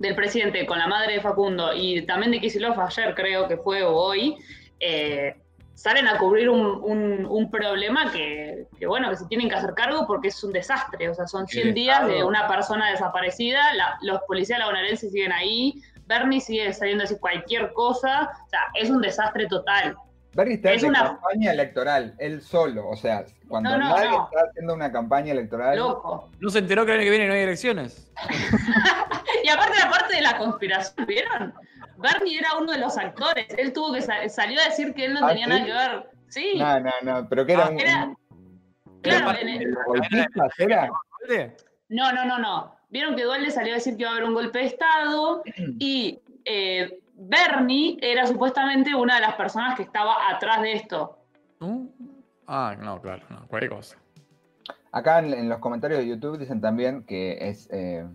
[0.00, 3.82] del presidente con la madre de Facundo y también de Kicillof ayer creo que fue
[3.82, 4.36] o hoy,
[4.78, 5.36] eh,
[5.72, 9.72] salen a cubrir un, un- un problema que, que, bueno, que se tienen que hacer
[9.74, 11.08] cargo porque es un desastre.
[11.08, 15.32] O sea, son 100 El días de una persona desaparecida, la- los policías labonarenses siguen
[15.32, 15.74] ahí,
[16.06, 19.96] Bernie sigue saliendo a decir cualquier cosa, o sea, es un desastre total.
[20.36, 22.88] Bernie está Es en una- campaña electoral, él solo.
[22.88, 24.24] O sea, cuando No, no, nadie no.
[24.26, 25.78] está haciendo una campaña electoral.
[25.78, 26.28] Loco.
[26.38, 28.12] ¿No se enteró que el año que viene no hay elecciones?
[29.44, 31.54] Y aparte la parte de la conspiración, ¿vieron?
[31.98, 35.14] Bernie era uno de los actores, él tuvo que sa- salió a decir que él
[35.14, 35.50] no ¿Ah, tenía sí?
[35.50, 36.10] nada que ver.
[36.28, 37.80] Sí, No, no, no, pero que era Ah, un.
[37.80, 38.16] era-
[39.02, 40.88] claro, Era en el- el golpista, ¿era?
[41.28, 41.56] ¿Vale?
[41.88, 42.76] No, no, no, no.
[42.90, 45.42] Vieron que Dualde salió a decir que iba a haber un golpe de Estado
[45.78, 51.18] y eh, Bernie era supuestamente una de las personas que estaba atrás de esto.
[51.60, 51.88] ¿No?
[52.46, 53.96] Ah, no, claro, no, cualquier cosa.
[54.92, 58.06] Acá en, en los comentarios de YouTube dicen también que es eh,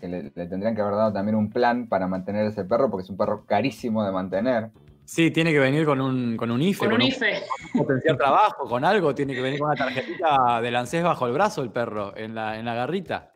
[0.00, 3.04] que le, le tendrían que haber dado también un plan para mantener ese perro, porque
[3.04, 4.70] es un perro carísimo de mantener.
[5.04, 7.42] Sí, tiene que venir con un, con un IFE, Con un IFE.
[7.76, 11.62] potenciar trabajo, con algo, tiene que venir con una tarjetita del ANSES bajo el brazo
[11.62, 13.32] el perro, en la, en la garrita.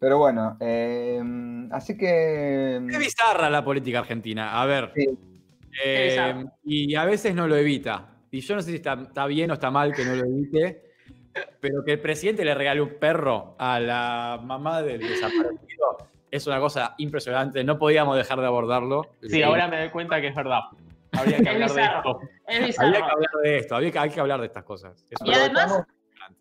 [0.00, 1.20] Pero bueno, eh,
[1.72, 2.80] así que.
[2.88, 4.60] Qué bizarra la política argentina.
[4.60, 4.92] A ver.
[4.94, 5.06] Sí.
[5.84, 6.52] eh, bizarra.
[6.64, 8.08] y a veces no lo evita.
[8.30, 10.82] Y yo no sé si está, está bien o está mal que no lo evite,
[11.60, 16.60] pero que el presidente le regale un perro a la mamá del desaparecido es una
[16.60, 17.64] cosa impresionante.
[17.64, 19.10] No podíamos dejar de abordarlo.
[19.22, 20.60] Sí, ahora me doy cuenta que es verdad.
[21.12, 22.20] Habría que hablar de esto.
[22.46, 25.04] Es Había que hablar de esto, había que, hay que hablar de estas cosas.
[25.10, 25.84] Es Y además,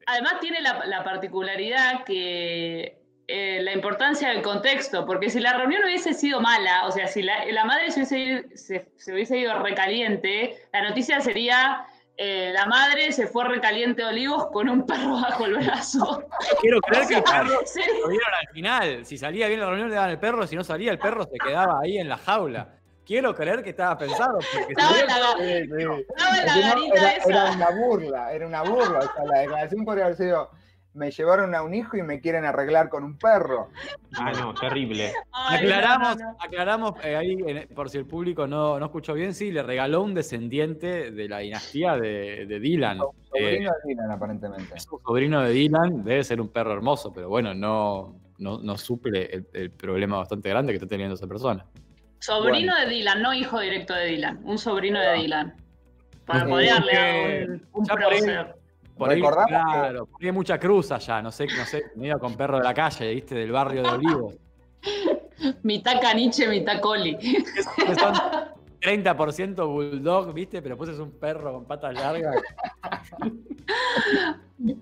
[0.05, 5.83] además tiene la, la particularidad que eh, la importancia del contexto, porque si la reunión
[5.83, 9.37] hubiese sido mala, o sea, si la, la madre se hubiese, ido- se, se hubiese
[9.37, 11.85] ido recaliente, la noticia sería
[12.19, 16.23] eh, la madre se fue recaliente a Olivos con un perro bajo el brazo.
[16.61, 17.81] Quiero creer que el perro Sí.
[18.01, 19.05] lo vieron al final.
[19.05, 20.47] Si salía bien la reunión, le daban el perro.
[20.47, 22.69] Si no salía, el perro se quedaba ahí en la jaula.
[23.05, 24.39] Quiero creer que estaba pensado.
[24.41, 26.03] Si Estaba en la, Sí, sí.
[26.09, 27.29] estaba en la Es que no, garita era, esa.
[27.29, 28.99] era una burla, era una burla.
[28.99, 30.49] O sea, la declaración podría haber sido:
[30.97, 33.69] me llevaron a un hijo y me quieren arreglar con un perro.
[34.17, 35.13] Ah, no, terrible.
[35.31, 36.37] Ay, Aclaramos, no, no, no.
[36.39, 40.01] aclaramos eh, ahí, en- por si el público no, no escuchó bien, sí, le regaló
[40.01, 42.97] un descendiente de la dinastía de, de Dylan.
[42.97, 43.01] Eh,
[43.43, 44.73] Sobrino de Dylan, aparentemente.
[44.75, 48.77] es un sobrino de Dylan, debe ser un perro hermoso, pero bueno, no, no, no
[48.77, 51.65] suple el, el problema bastante grande que está teniendo esa persona.
[52.19, 55.55] Sobrino de Dylan, no hijo directo de Dylan, un sobrino de Dylan.
[56.25, 58.55] Para darle porque un, un prócer.
[58.97, 61.83] Por ahí, Recordamos que- claro, por ahí hay mucha cruz allá, no sé, no sé,
[61.95, 63.35] medio con perro de la calle, ¿viste?
[63.35, 64.35] Del barrio de Olivos.
[65.63, 67.15] Mitad caniche, mitad coli.
[67.17, 68.13] Que son
[68.81, 70.61] 30% bulldog, ¿viste?
[70.63, 72.35] Pero pues es un perro con patas largas.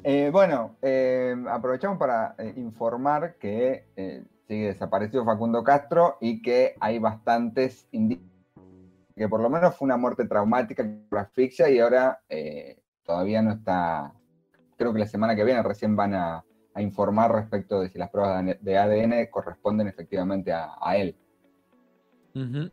[0.04, 6.76] Eh, bueno, eh, aprovechamos para eh, informar que eh, sigue desaparecido Facundo Castro y que
[6.80, 8.26] hay bastantes indicios
[9.16, 13.52] que por lo menos fue una muerte traumática por asfixia y ahora eh, todavía no
[13.54, 14.14] está.
[14.78, 18.10] Creo que la semana que viene recién van a, a informar respecto de si las
[18.10, 21.16] pruebas de ADN corresponden efectivamente a, a él.
[22.36, 22.70] Ujú.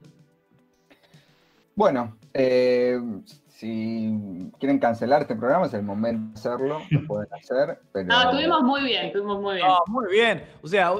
[1.74, 3.00] Bueno, eh,
[3.46, 8.08] si quieren cancelar este programa es el momento de hacerlo, lo pueden hacer, pero...
[8.08, 9.68] No, estuvimos muy bien, estuvimos muy bien.
[9.68, 10.44] No, muy bien.
[10.62, 10.92] O sea,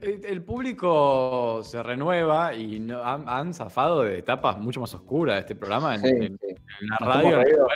[0.00, 5.40] el público se renueva y no- han, han zafado de etapas mucho más oscuras de
[5.40, 6.46] este programa en, Sí, en- sí.
[6.48, 7.66] en la Nos radio.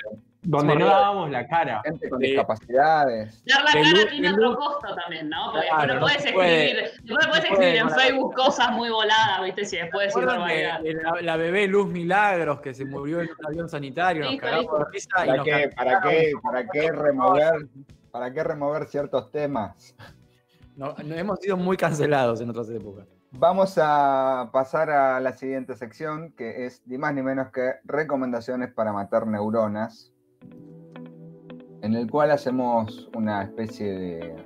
[0.51, 1.83] Donde no dábamos la cara.
[1.85, 2.27] gente con Sí.
[2.29, 3.45] discapacidades.
[3.45, 5.53] Dar la cara Lu- tiene otro costo también, ¿no?
[5.53, 8.89] Porque Claro, no no puedes escribir, después no puedes escribir puede en Facebook cosas muy
[8.91, 9.65] voladas, ¿viste?
[9.67, 10.83] Si después decir ¿Recuerdan barbaridad.
[10.83, 14.23] que la, la bebé Luz Milagros que se murió en un avión sanitario?
[14.23, 14.79] Nos Listo, cagamos listo.
[14.79, 17.53] de risa y ¿Para nos qué, para, qué, ¿Para qué remover
[18.11, 19.95] para qué remover ciertos temas?
[20.77, 23.07] No- no- hemos sido muy cancelados en otras épocas.
[23.33, 28.73] Vamos a pasar a la siguiente sección, que es ni más ni menos que recomendaciones
[28.73, 30.11] para matar neuronas,
[31.83, 34.37] en el cual hacemos una especie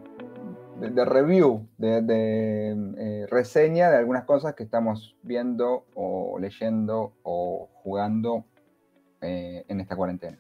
[0.81, 7.69] de, review, de, de, eh, reseña de algunas cosas que estamos viendo o leyendo o
[7.83, 8.45] jugando
[9.21, 10.39] eh, en esta cuarentena.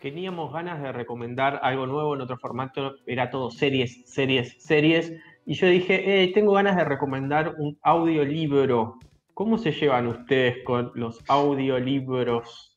[0.00, 5.12] Teníamos ganas de recomendar algo nuevo en otro formato, era todo series, series, series.
[5.46, 8.98] Y yo dije, eh, tengo ganas de recomendar un audiolibro.
[9.34, 12.71] ¿Cómo se llevan ustedes con los audiolibros?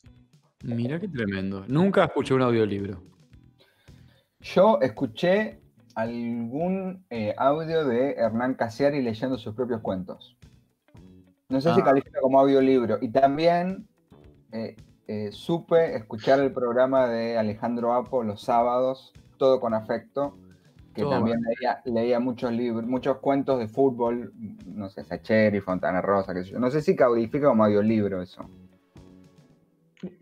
[0.66, 1.64] Mira qué tremendo.
[1.68, 3.02] Nunca escuché un audiolibro.
[4.40, 5.60] Yo escuché
[5.96, 10.38] algún eh, audio de Hernán Casiari leyendo sus propios cuentos.
[11.50, 11.84] No sé si Ah.
[11.84, 12.98] califica como audiolibro.
[13.02, 13.88] Y también
[14.52, 14.76] eh,
[15.08, 20.38] eh, supe escuchar el programa de Alejandro Apo los sábados, todo con afecto,
[20.96, 24.34] que Todo también leía, leía muchos libros, muchos cuentos de fútbol,
[24.66, 26.60] no sé, Sacheri, Fontana Rosa, qué sé yo.
[26.60, 28.50] No sé si califica como audiolibro eso.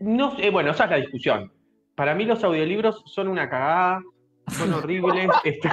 [0.00, 1.52] No sé, bueno, esa es la discusión.
[1.94, 4.02] Para mí los audiolibros son una cagada,
[4.48, 5.28] son horribles.
[5.44, 5.68] este,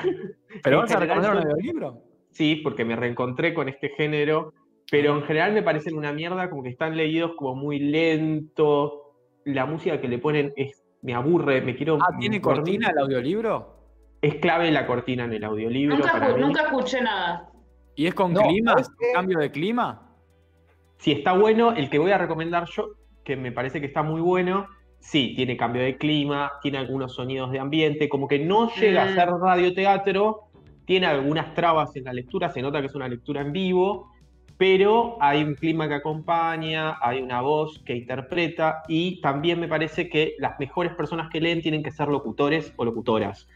[0.64, 2.04] ¿Pero vas a recomendar un audiolibro?
[2.32, 4.54] Sí, porque me reencontré con este género,
[4.90, 9.14] pero en general me parecen una mierda, como que están leídos como muy lento.
[9.46, 11.98] La música que le ponen es, me aburre, me quiero.
[12.02, 12.42] Ah, ¿tiene dormir.
[12.64, 13.78] cortina el audiolibro?
[14.22, 15.96] Es clave la cortina en el audiolibro.
[15.98, 16.42] Nunca, para escu- mí.
[16.42, 17.50] nunca escuché nada.
[17.96, 18.76] ¿Y es con No, clima?
[19.14, 20.08] ¿Cambio de clima?
[20.98, 22.90] Si está bueno, el que voy a recomendar yo,
[23.24, 24.68] que me parece que está muy bueno,
[25.00, 29.06] sí, tiene cambio de clima, tiene algunos sonidos de ambiente, como que no llega a
[29.08, 29.16] Mm.
[29.16, 30.42] ser radioteatro,
[30.86, 34.12] tiene algunas trabas en la lectura, se nota que es una lectura en vivo,
[34.58, 40.08] pero hay un clima que acompaña, hay una voz que interpreta y también me parece
[40.08, 43.48] que las mejores personas que leen tienen que ser locutores o locutoras.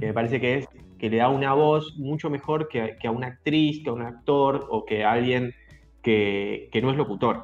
[0.00, 3.10] Que me parece que es que le da una voz mucho mejor que, que a
[3.10, 5.52] una actriz, que a un actor o que a alguien
[6.02, 7.42] que, que no es locutor.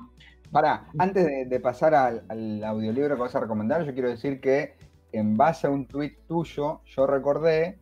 [0.53, 4.41] Para, antes de, de pasar al, al audiolibro que vas a recomendar, yo quiero decir
[4.41, 4.75] que
[5.13, 7.79] en base a un tuit tuyo, yo recordé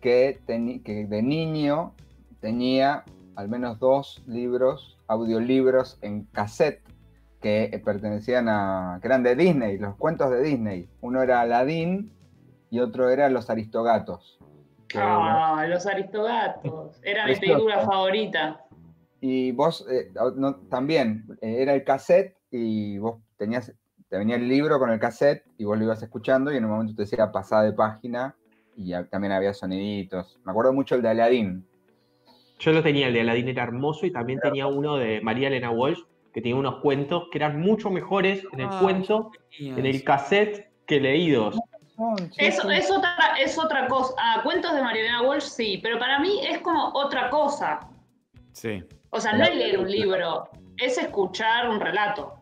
[0.00, 1.94] que, de niño
[2.40, 3.04] tenía
[3.36, 6.82] al menos dos libros, audiolibros en cassette
[7.40, 10.88] que pertenecían a, que eran de Disney, los cuentos de Disney.
[11.00, 12.12] Uno era Aladdin
[12.70, 14.38] y otro era Los Aristogatos.
[14.94, 17.00] Ah, los Aristogatos.
[17.02, 18.63] Era mi película favorita.
[19.26, 23.72] Y vos eh, no- también, eh, era el cassette y vos tenías,
[24.10, 26.72] te venía el libro con el cassette y vos lo ibas escuchando y en un
[26.72, 28.36] momento te decía pasada de página
[28.76, 30.38] y también había soniditos.
[30.44, 31.66] Me acuerdo mucho el de Aladdin.
[32.58, 35.70] Yo lo tenía, el de Aladdin era hermoso y también tenía uno de María Elena
[35.70, 36.00] Walsh,
[36.34, 40.68] que tenía unos cuentos que eran mucho mejores en el Ah, cuento, en el cassette,
[40.86, 41.54] que leídos.
[42.32, 42.44] Sí.
[42.44, 44.12] es otra, es otra cosa.
[44.18, 47.80] Ah, cuentos de Mariana Walsh, sí, pero para mí es como otra cosa.
[48.52, 48.84] Sí.
[49.14, 52.34] O sea, no es leer un libro, es escuchar un relato.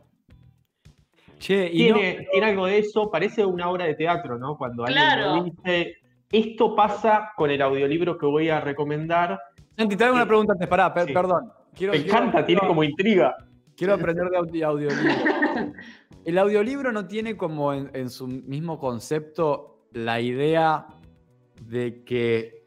[1.39, 4.57] Che, y no- Tiene, tiene algo de eso, parece una obra de teatro, ¿no?
[4.57, 5.37] Cuando alguien Claro.
[5.37, 5.97] lo dice,
[6.31, 9.39] esto pasa con el audiolibro que voy a recomendar.
[9.77, 11.13] Santi, te hago una pregunta antes, pará, per- Sí.
[11.13, 11.53] perdón.
[11.75, 13.37] Quiero, Me quiero- encanta, tiene quiero- como intriga.
[13.77, 15.03] Quiero aprender de audi- audiolibro.
[16.25, 20.87] El audiolibro no tiene como en, en su mismo concepto la idea
[21.61, 22.62] de que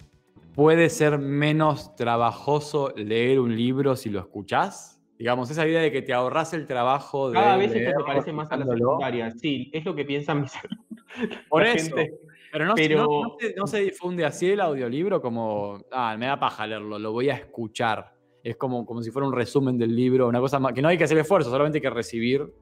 [0.56, 5.00] puede ser menos trabajoso leer un libro si lo escuchás.
[5.18, 7.36] Digamos, esa idea de que te ahorras el trabajo de.
[7.36, 9.32] Cada vez esto leerlo se parece más a la secundaria.
[9.32, 10.52] Sí, es lo que piensan mis
[11.50, 11.96] Por la eso.
[11.96, 12.14] gente.
[12.52, 16.26] Pero, no, Pero- no- no se, no se difunde así el audiolibro como, ah, me
[16.26, 18.14] da paja leerlo, lo voy a escuchar.
[18.44, 20.98] Es como, como si fuera un resumen del libro, una cosa más, que no hay
[20.98, 22.54] que hacer esfuerzo, solamente hay que recibir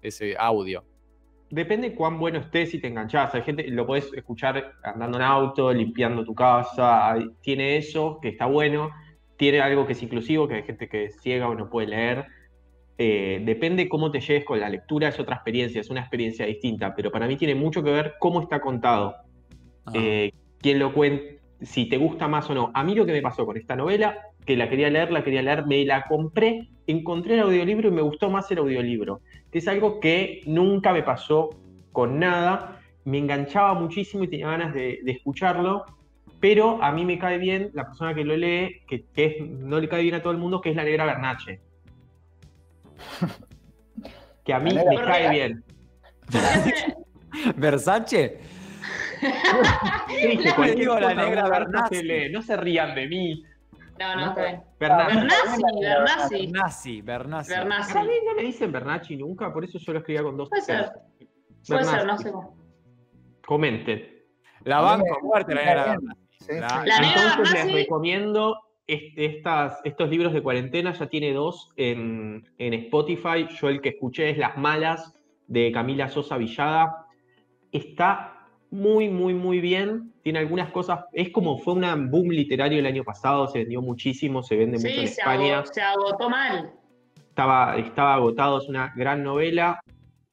[0.00, 0.84] ese audio.
[1.52, 3.34] Depende cuán bueno estés si te enganchás.
[3.34, 7.14] Hay gente, lo podés escuchar andando en auto, limpiando tu casa.
[7.42, 8.88] Tiene eso, que está bueno.
[9.36, 12.24] Tiene algo que es inclusivo, que hay gente que es ciega o no puede leer.
[12.96, 16.94] Eh, depende cómo te lleves con la lectura, es otra experiencia, es una experiencia distinta.
[16.94, 19.14] Pero para mí tiene mucho que ver cómo está contado.
[19.84, 19.92] Ah.
[19.92, 22.70] eh, quién lo cuenta, si te gusta más o no.
[22.72, 25.42] A mí lo que me pasó con esta novela, que la quería leer, la quería
[25.42, 29.20] leer, me la compré, encontré el audiolibro y me gustó más el audiolibro,
[29.52, 31.50] que es algo que nunca me pasó
[31.92, 35.84] con nada, me enganchaba muchísimo y tenía ganas de, de escucharlo,
[36.40, 39.78] pero a mí me cae bien la persona que lo lee, que, que es- no
[39.78, 41.60] le cae bien a todo el mundo, que es la negra Bernache.
[44.44, 45.30] Que a mí me cae Bernache.
[45.30, 45.64] bien.
[47.56, 48.40] ¿Versace?
[50.08, 50.52] ¿Qué dije?
[50.58, 53.44] La- digo negra Bernache No se rían de mí.
[54.02, 54.62] No, no, está bien.
[54.78, 55.14] Bernache.
[55.14, 56.46] Bernasi, Bernasi.
[56.46, 57.50] Bernasi, Bernasi.
[57.50, 57.98] Bernasi.
[57.98, 60.62] A mí no me dicen Bernacci nunca, por eso yo lo escribía con dos Puede
[60.62, 60.90] ser.
[61.66, 62.56] Puede ser, no sé cómo.
[63.46, 64.22] Comenten.
[64.64, 65.96] La banco fuerte, la negra
[66.48, 66.84] La-
[67.36, 73.46] Entonces les recomiendo este- estas, estos libros de cuarentena, ya tiene dos en, en Spotify.
[73.60, 75.14] Yo el que escuché es Las Malas
[75.46, 77.06] de Camila Sosa Villada.
[77.70, 80.11] Está muy, muy, muy bien.
[80.22, 84.42] Tiene algunas cosas, es como fue un boom literario el año pasado, se vendió muchísimo,
[84.42, 85.54] se vende mucho en se España.
[85.58, 86.72] agotó, se agotó mal.
[87.28, 89.80] estaba, estaba agotado, es una gran novela,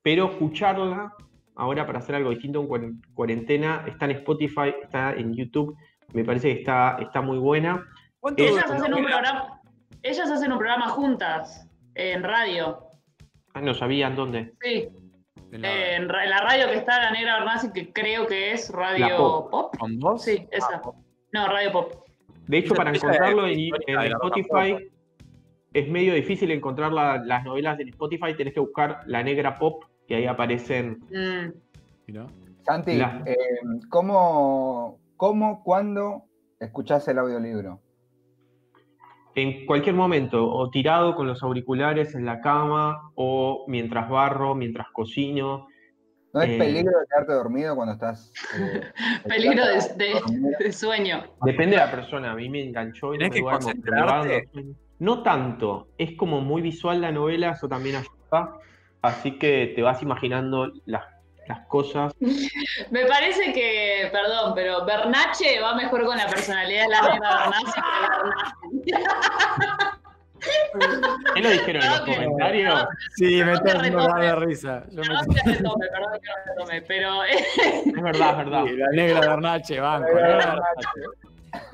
[0.03, 1.13] pero escucharla
[1.55, 5.75] ahora para hacer algo distinto en cuaren- cuarentena, está en Spotify, está en YouTube,
[6.13, 7.83] me parece que está, está muy buena.
[8.19, 9.59] ¿Cuánto Ellas hacen un programa,
[10.03, 12.79] ellas hacen un programa juntas en radio.
[13.53, 14.53] Ah, no sabían dónde.
[14.61, 14.87] Sí.
[15.51, 18.27] En la- Eh, en, ra- en la radio que está la negra Bernasi, que creo
[18.27, 19.49] que es Radio La Pop.
[19.51, 19.75] Pop.
[19.77, 20.23] ¿Con vos?
[20.23, 20.81] Sí, esa.
[21.31, 21.93] No, Radio Pop.
[22.47, 24.89] De hecho, para encontrarlo en, Spotify
[25.73, 28.33] es medio difícil encontrar la- las novelas en Spotify.
[28.35, 30.99] Tenés que buscar La Negra Pop y ahí aparecen.
[31.11, 31.53] Mm.
[32.65, 33.35] Santi, La- eh,
[33.89, 36.23] ¿cómo, ¿cómo, cuándo
[36.59, 37.79] escuchás el audiolibro?
[39.35, 44.87] En cualquier momento, o tirado con los auriculares en la cama, o mientras barro, mientras
[44.91, 45.67] cocino.
[46.33, 46.57] ¿No es Eh.
[46.57, 48.31] peligro de quedarte dormido cuando estás...
[48.59, 48.81] eh,
[49.27, 51.23] Peligro de, sueño.
[51.43, 52.31] Depende de la persona.
[52.31, 53.69] A mí me enganchó y no me que duermo,
[54.25, 54.75] me.
[54.99, 55.87] No tanto.
[55.97, 58.57] Es como muy visual la novela, eso también ayuda.
[59.01, 61.03] Así que te vas imaginando las,
[61.49, 62.13] las cosas.
[62.91, 67.81] Me parece que, perdón, pero Bernache va mejor con la personalidad de la que Bernasi.
[71.35, 72.85] ¿Qué lo dijeron en los que- comentarios?
[73.17, 74.25] Sí, me No está retome.
[74.25, 74.83] de risa.
[74.91, 77.23] Yo me- Perdón que retome, perdón que retome, pero
[77.85, 78.63] Es verdad, es verdad.
[78.65, 80.07] Sí, la negra Bernache, banco.
[80.13, 80.89] La negra Bernache.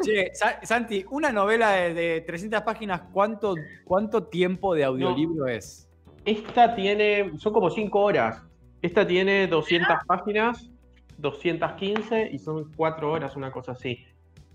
[0.03, 5.87] Che, Sa- Santi, una novela de, de 300 páginas, ¿cuánto, ¿cuánto tiempo de audiolibro es?
[6.23, 8.41] Esta tiene, son como 5 horas.
[8.81, 10.69] Esta tiene 200 páginas,
[11.17, 13.99] 215 y son 4 horas, una cosa así.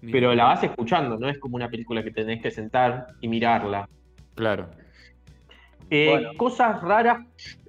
[0.00, 3.88] Pero la vas escuchando, no es como una película que tenés que sentar y mirarla.
[4.34, 4.70] Claro.
[5.90, 6.30] Eh, Bueno.
[6.36, 7.18] Cosas raras.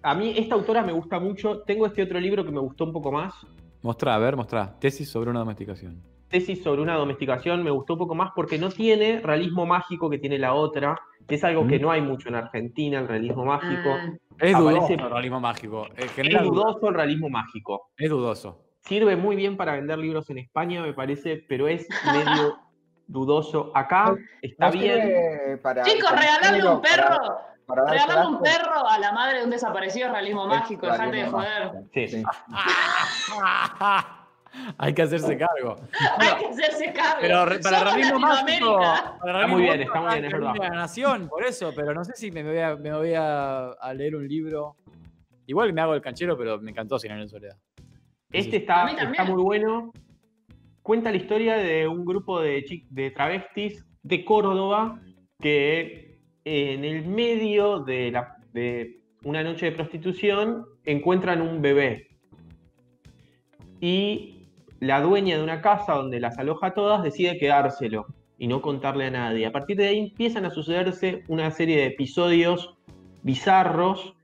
[0.03, 1.61] A mí esta autora me gusta mucho.
[1.63, 3.33] Tengo este otro libro que me gustó un poco más.
[3.81, 4.77] Mostrá, a ver, mostrá.
[4.79, 6.01] Tesis sobre una domesticación.
[6.29, 10.17] Tesis sobre una domesticación me gustó un poco más porque no tiene realismo mágico que
[10.19, 10.97] tiene la otra.
[11.27, 11.81] que Es algo que Mm.
[11.81, 13.89] no hay mucho en Argentina, el realismo mágico.
[13.95, 15.87] mm, Es Aparece- dudoso el realismo mágico.
[15.95, 17.91] En Es dudoso el realismo mágico.
[17.95, 18.65] Es dudoso.
[18.79, 22.57] Sirve muy bien para vender libros en España, me parece, pero es medio
[23.07, 23.71] dudoso.
[23.75, 25.59] Acá está ¿No bien.
[25.61, 29.51] para Chicos, regalarle un para- perro, para regalarle un perro a la madre de un
[29.51, 31.71] desaparecido es realismo mágico, dejate de joder.
[31.93, 32.07] Sí.
[32.07, 32.23] Sí.
[34.77, 35.75] Hay que hacerse cargo.
[36.17, 37.17] Hay que hacerse cargo.
[37.21, 38.79] Pero para Somos realismo mágico.
[39.21, 40.53] Para muy bien, está muy bien, es verdad.
[40.59, 43.93] La nación, por eso, pero no sé si me voy a, me voy a, a
[43.93, 44.75] leer un libro.
[45.47, 47.57] Igual me hago el canchero, pero me encantó años en soledad.
[48.31, 49.91] Este A está, está muy bueno.
[50.81, 54.99] Cuenta la historia de un grupo de, travestis de Córdoba
[55.39, 62.07] que en el medio de, la- de una noche de prostitución encuentran un bebé.
[63.79, 64.40] Y
[64.81, 68.07] la dueña de una casa donde las aloja a todas decide quedárselo
[68.39, 69.45] y no contarle a nadie.
[69.45, 72.75] A partir de ahí empiezan a sucederse una serie de episodios
[73.21, 74.15] bizarros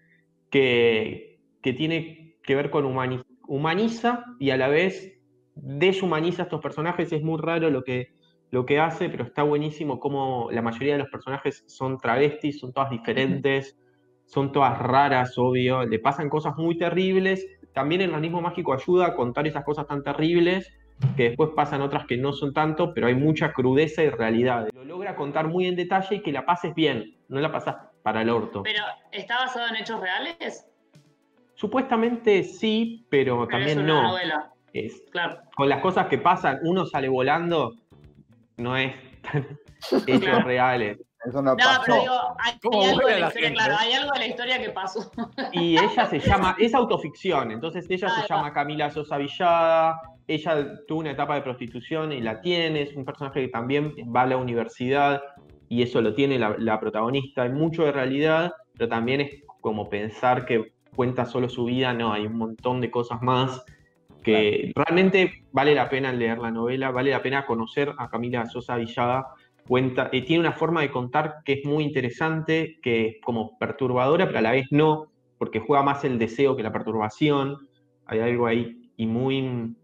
[0.49, 5.13] que, que tiene que ver con humani- humaniza y a la vez
[5.53, 7.11] deshumaniza a estos personajes.
[7.11, 8.07] Es muy raro lo que,
[8.49, 12.73] lo que hace, pero está buenísimo como la mayoría de los personajes son travestis, son
[12.73, 13.77] todas diferentes,
[14.25, 17.45] son todas raras, obvio, le pasan cosas muy terribles.
[17.77, 20.73] También el realismo mágico ayuda a contar esas cosas tan terribles
[21.15, 24.67] que después pasan otras que no son tanto, pero hay mucha crudeza y realidad.
[24.73, 28.23] Lo logra contar muy en detalle y que la pases bien, no la pasas para
[28.23, 28.63] el orto.
[28.63, 30.65] Pero, ¿está basado en hechos reales?
[31.53, 34.03] Supuestamente sí, pero, Pero también es una no.
[34.07, 35.37] novela, Es, claro.
[35.55, 37.75] con las cosas que pasan, uno sale volando,
[38.57, 39.45] no es tan
[40.07, 40.97] hechos reales.
[41.25, 41.81] Eso no, No, pasó.
[41.85, 43.63] pero digo, hay, ¿Cómo hay algo de la la historia, gente?
[43.63, 45.11] claro, hay algo de la historia que pasó.
[45.51, 48.27] Y ella se llama, es autoficción, entonces ella se va.
[48.27, 53.05] llama Camila Sosa Villada, ella tuvo una etapa de prostitución y la tiene, es un
[53.05, 55.21] personaje que también va a la universidad
[55.69, 59.89] y eso lo tiene la, la protagonista, hay mucho de realidad, pero también es como
[59.89, 63.63] pensar que cuenta solo su vida, no, hay un montón de cosas más
[64.23, 68.75] que realmente vale la pena leer la novela, vale la pena conocer a Camila Sosa
[68.75, 69.27] Villada,
[69.67, 74.25] cuenta, eh, tiene una forma de contar que es muy interesante, que es como perturbadora,
[74.25, 77.67] pero a la vez no, porque juega más el deseo que la perturbación,
[78.05, 79.75] hay algo ahí y muy,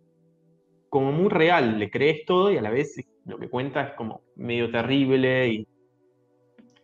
[0.89, 4.21] como muy real, le crees todo y a la vez lo que cuenta es como
[4.35, 5.67] medio terrible y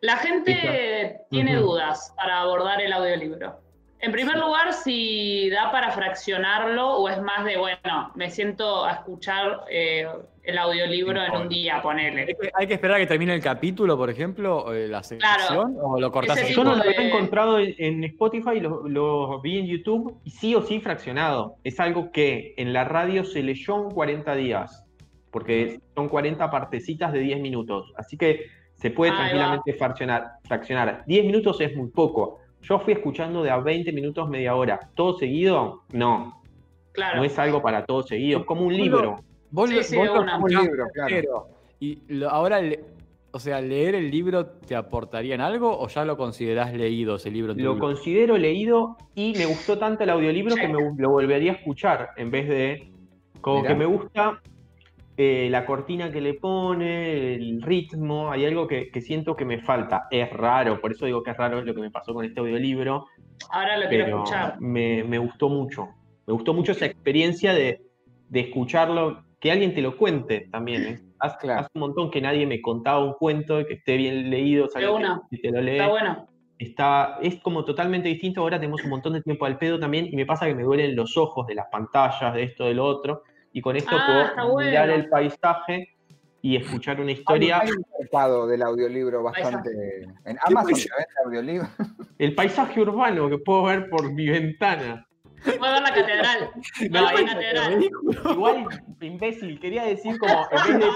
[0.02, 3.69] La gente tiene dudas para abordar el audiolibro.
[4.02, 8.94] En primer lugar, si da para fraccionarlo o es más de, bueno, me siento a
[8.94, 10.08] escuchar eh,
[10.44, 12.26] el audiolibro en un día, ¿Hay ponele.
[12.28, 16.00] que, hay que esperar a que termine el capítulo, por ejemplo, o la sección, o
[16.00, 16.48] lo cortás?
[16.50, 20.62] Yo no lo de- encontrado en, Spotify, lo, lo vi en YouTube y sí o
[20.62, 21.56] sí fraccionado.
[21.66, 24.86] Es algo que en la radio se leyó en 40 días,
[25.30, 27.92] porque son 40 partecitas de 10 minutos.
[27.98, 28.46] Así que
[28.76, 29.24] se puede Ahí va.
[29.24, 31.04] tranquilamente fraccionar, fraccionar.
[31.06, 32.40] 10 minutos es muy poco.
[32.62, 34.80] Yo fui escuchando de a 20 minutos, media hora.
[34.96, 35.84] ¿Todo seguido?
[35.94, 36.42] No,
[36.92, 37.18] Claro.
[37.18, 38.40] no es algo para todo seguido.
[38.42, 39.16] Es como un libro.
[39.52, 40.10] Vos, Sí, sí, vos.
[40.42, 41.48] Un libro, claro.
[41.80, 42.84] Y lo- ahora le-
[43.32, 47.32] o sea, leer el libro te aportaría en algo o ya lo considerás leído ese
[47.32, 47.54] libro?
[47.54, 47.80] Lo libro?
[47.80, 52.32] considero leído y me gustó tanto el audiolibro que me, lo volvería a escuchar en
[52.32, 52.92] vez de.
[53.42, 53.70] Como Mirá.
[53.70, 54.42] que me gusta
[55.22, 59.60] eh, la cortina que le pone, el ritmo, hay algo que, que siento que me
[59.60, 60.08] falta.
[60.10, 63.06] Es raro, por eso digo que es raro lo que me pasó con este audiolibro,
[63.52, 64.62] Ahora lo quiero escuchar.
[64.62, 65.90] me, me gustó mucho.
[66.26, 67.82] Me gustó mucho esa experiencia de,
[68.30, 70.84] de escucharlo, que alguien te lo cuente también.
[70.86, 71.00] ¿eh?
[71.20, 71.60] Hace, Claro.
[71.62, 74.80] hace un montón que nadie me contaba un cuento que esté bien leído, que-
[75.42, 76.28] te lo lee Está bueno.
[76.58, 78.40] está, es como totalmente distinto.
[78.40, 80.96] Ahora tenemos un montón de tiempo al pedo también y me pasa que me duelen
[80.96, 83.24] los ojos de las pantallas, de esto, de lo otro.
[83.54, 85.04] Y con esto Ah, puedo mirar bueno.
[85.04, 85.90] el paisaje
[86.42, 87.60] y escuchar una historia.
[87.62, 89.70] hay un mercado del audiolibro bastante.
[90.26, 91.68] En Amazon se vende audiolibro.
[92.20, 95.06] El paisaje urbano que puedo ver por mi ventana.
[95.46, 96.52] Voy a ver la catedral.
[96.92, 97.90] No, No, hay es- catedral.
[98.32, 98.66] Igual,
[99.02, 100.92] imbécil, quería decir como en vez,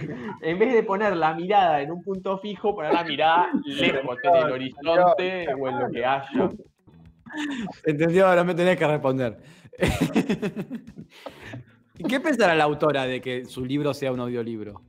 [0.00, 0.16] de,
[0.50, 4.36] en vez de poner la mirada en un punto fijo, poner la mirada lejos, en
[4.36, 6.48] el horizonte o en lo que haya.
[7.84, 9.36] Entendió, ahora me tenés que responder.
[11.98, 14.82] ¿Y qué pensará la autora de que su libro sea un audiolibro?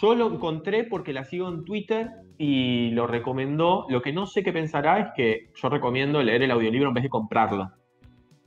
[0.00, 3.86] Yo lo encontré porque la sigo en Twitter y lo recomendó.
[3.88, 7.02] Lo que no sé qué pensará es que yo recomiendo leer el audiolibro en vez
[7.04, 7.70] de comprarlo.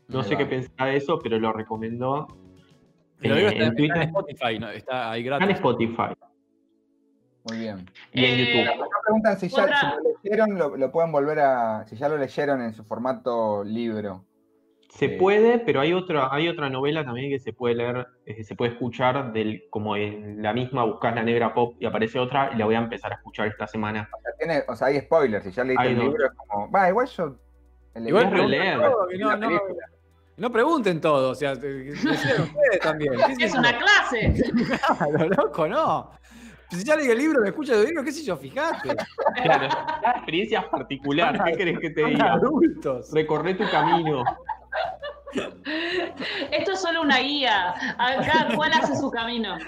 [0.07, 0.37] No Ahí sé va.
[0.39, 2.27] qué pensará de eso, pero lo recomendó
[3.21, 3.97] El eh, está, en está Twitter.
[3.97, 4.69] en Spotify, ¿no?
[4.69, 5.55] está ahí Está en gratis.
[5.55, 6.13] Spotify
[7.49, 7.85] Muy bien.
[8.13, 8.83] y en Eh, YouTube.
[8.83, 11.85] Acá preguntan si ya si lo leyeron, lo, lo pueden volver a.
[11.87, 14.25] Si ya lo leyeron en su formato libro.
[14.97, 18.43] Se eh, puede, pero hay otra, hay otra novela también que se puede leer, eh,
[18.43, 22.51] se puede escuchar del, como en la misma, buscas la negra pop y aparece otra,
[22.53, 24.07] y la voy a empezar a escuchar esta semana.
[24.13, 25.45] O sea, tiene, o sea, hay spoilers.
[25.45, 26.69] Si ya leíste Hay el libro, es como.
[26.71, 27.35] Va, igual yo.
[27.95, 28.79] el Igual releer.
[28.79, 29.61] todo, no, no-
[30.35, 31.99] no pregunten todo, o sea, ustedes
[32.81, 33.13] también.
[33.27, 34.33] ¿Qué sé Es una clase.
[34.97, 36.11] Claro, loco, no.
[36.69, 38.95] Si ya leí el libro, me escucha el libro, qué sé yo, fíjate.
[39.43, 39.67] Claro,
[40.01, 42.33] la experiencia es particular, ¿qué querés que te diga?
[42.33, 43.11] adultos.
[43.13, 44.23] Recorre tu camino.
[46.51, 47.73] Esto es solo una guía.
[47.97, 49.57] Acá, ¿cuál hace su camino?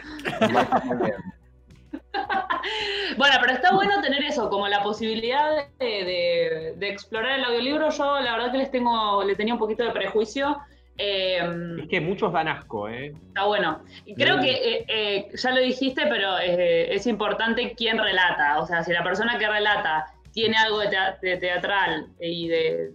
[3.18, 7.90] Bueno, pero está bueno tener eso, como la posibilidad de, de- de explorar el audiolibro.
[7.92, 10.58] Yo la verdad que les tengo, le tenía un poquito de prejuicio.
[10.98, 11.40] Eh,
[11.82, 13.14] Es que muchos dan asco, ¿eh?
[13.28, 13.82] está bueno.
[14.18, 14.46] Creo Sí.
[14.46, 18.60] que eh, eh, ya lo dijiste, pero eh, es importante quién relata.
[18.60, 22.92] O sea, si la persona que relata tiene algo de teatral y de,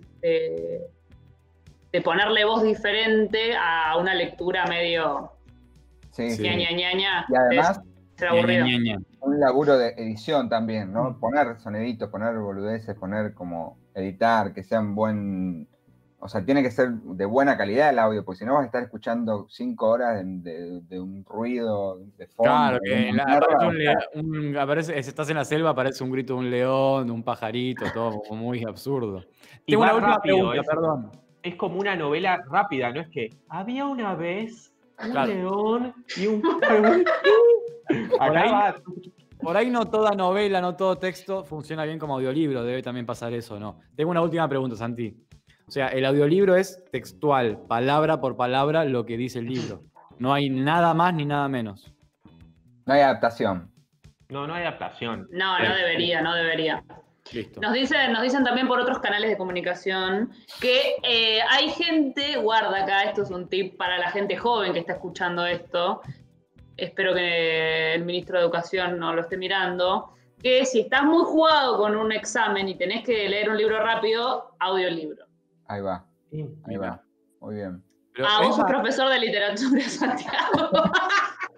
[1.93, 5.33] de- ponerle voz diferente a una lectura medio
[6.13, 6.43] Sí, Sí.
[6.43, 6.73] ñaña,
[7.29, 7.81] Y además,
[8.17, 8.33] es.
[8.33, 8.99] Ña, Ña, Ña.
[9.21, 11.19] un laburo de edición también, ¿no?
[11.19, 15.69] Poner soniditos, poner boludeces, poner como editar, que sean buen.
[16.19, 18.67] O sea, tiene que ser de buena calidad el audio, porque si no vas a
[18.67, 22.51] estar escuchando cinco horas de, de- de un ruido de fondo.
[22.51, 23.35] Claro, que una la-
[24.63, 27.13] aparece un un- si estás en la selva, aparece un grito de un león, de
[27.13, 29.25] un pajarito, todo muy absurdo.
[29.65, 31.11] Y Tengo una última pregunta, perdón.
[31.43, 34.73] Es como una novela rápida, no es que había una vez
[35.03, 35.33] un Claro.
[35.33, 36.43] león y un
[38.21, 38.83] Acá ahí-
[39.41, 43.33] Por ahí no toda novela, no todo texto funciona bien como audiolibro, debe también pasar
[43.33, 43.81] eso, ¿no?
[43.97, 45.17] Tengo una última pregunta, Santi.
[45.67, 49.83] O sea, el audiolibro es textual, palabra por palabra, lo que dice el libro.
[50.19, 51.91] No hay nada más ni nada menos.
[52.85, 53.71] No hay adaptación.
[54.29, 55.27] No, no hay adaptación.
[55.31, 56.85] No, no debería, no debería.
[57.33, 57.61] Listo.
[57.61, 62.83] Nos dicen, nos dicen también por otros canales de comunicación que eh, hay gente, guarda
[62.83, 66.01] acá, esto es un tip para la gente joven que está escuchando esto,
[66.77, 71.77] espero que el ministro de Educación no lo esté mirando, que si estás muy jugado
[71.77, 75.27] con un examen y tenés que leer un libro rápido, audiolibro.
[75.69, 76.47] Ahí va, Sí.
[76.67, 77.03] ahí va.
[77.41, 77.83] Muy bien.
[78.15, 80.71] Pero Ah, vos es sos más- profesor de literatura, Santiago.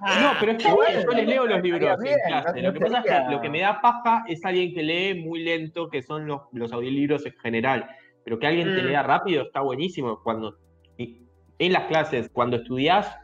[0.02, 2.60] No, pero es que bueno, yo les leo los libros en clase.
[2.62, 4.82] no- Lo que no pasa es que lo que me da paja es alguien que
[4.82, 7.88] lee muy lento, que son los, los audiolibros en general.
[8.24, 8.86] Pero que alguien te Mm.
[8.86, 10.20] lea rápido está buenísimo.
[10.22, 10.56] Cuando
[10.98, 13.14] en las clases, cuando estudias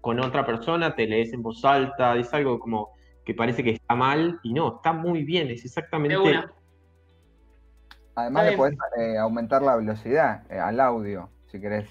[0.00, 2.90] con otra persona, te lees en voz alta, es algo como
[3.26, 6.50] que parece que está mal y no, está muy bien, es exactamente una.
[8.14, 11.88] Además, le podés eh, aumentar la velocidad eh, al audio, si querés.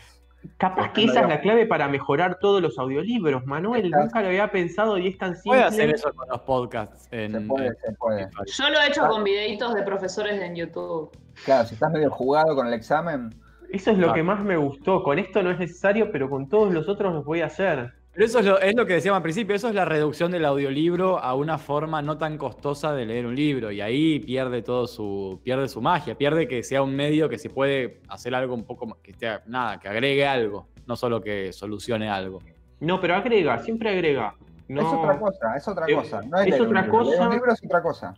[0.57, 3.89] Capaz que esa es la clave para mejorar todos los audiolibros, Manuel.
[3.91, 5.51] Nunca lo había pensado y es tan simple.
[5.51, 7.07] Puede hacer eso con los podcasts.
[7.11, 8.27] En, Se puede, en se puede.
[8.45, 11.11] Yo lo he hecho con videitos de profesores en YouTube.
[11.45, 13.33] Claro, si estás medio jugado con el examen,
[13.71, 14.13] Eso es lo Ah.
[14.13, 15.01] que más me gustó.
[15.01, 17.91] Con esto no es necesario, pero con todos los otros los voy a hacer.
[18.13, 20.45] Pero eso es lo, es lo que decíamos al principio, eso es la reducción del
[20.45, 23.71] audiolibro a una forma no tan costosa de leer un libro.
[23.71, 27.49] Y ahí pierde todo su, pierde su magia, pierde que sea un medio que se
[27.49, 31.51] puede hacer algo un poco más, que esté, nada, que agregue algo, no solo que
[31.53, 32.39] solucione algo.
[32.79, 34.35] No, pero agrega, siempre agrega.
[34.67, 36.21] No, Es otra cosa, es otra Eh, cosa.
[36.21, 36.97] No es, es leer un otra libro.
[36.99, 37.27] Cosa.
[37.27, 38.13] un libro es otra cosa.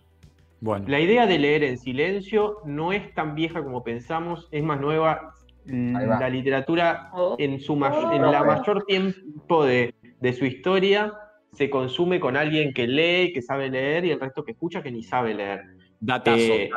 [0.60, 4.80] Bueno, La idea de leer en silencio no es tan vieja como pensamos, es más
[4.82, 5.35] nueva.
[5.66, 7.36] La literatura Oh.
[7.40, 8.12] en, su ma- Oh.
[8.14, 11.14] en la mayor tiempo de, de su historia
[11.54, 14.92] se consume con alguien que lee, que sabe leer, y el resto que escucha que
[14.92, 15.64] ni sabe leer.
[16.00, 16.38] datazo.
[16.38, 16.70] Eh,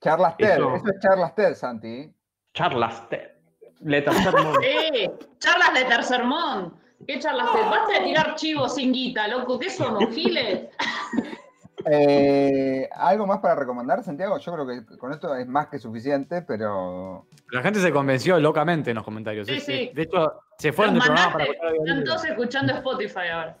[0.00, 0.74] Charlas TED, Eso.
[0.76, 2.12] eso es charlas TED, Santi.
[2.54, 3.32] charlas, te-
[3.84, 4.54] letter sermon.
[4.62, 6.74] Sí, charlas de tercer mon.
[7.06, 7.60] ¿Qué charlas de?
[7.62, 9.58] Basta de tirar chivos sin guita, loco.
[9.58, 10.68] ¿Qué somos, giles?
[11.90, 14.38] Eh, ¿Algo más para recomendar, Santiago?
[14.38, 18.90] Yo creo que con esto es más que suficiente, pero La gente se convenció locamente
[18.90, 19.46] en los comentarios.
[19.46, 19.90] Sí, sí.
[19.94, 21.78] De hecho, se fueron Los del programa para mandaste.
[21.78, 23.56] Están todos escuchando Spotify ahora.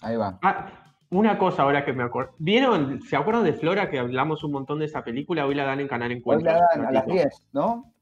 [0.00, 0.38] ahí va.
[0.42, 0.66] Ah,
[1.10, 2.32] una cosa ahora que me acuerdo.
[2.38, 3.00] ¿Vieron?
[3.02, 5.46] ¿Se acuerdan de Flora que hablamos un montón de esa película?
[5.46, 6.52] Hoy la dan en Canal Hoy Encuentro.
[6.52, 7.92] la dan a las 10, ¿no?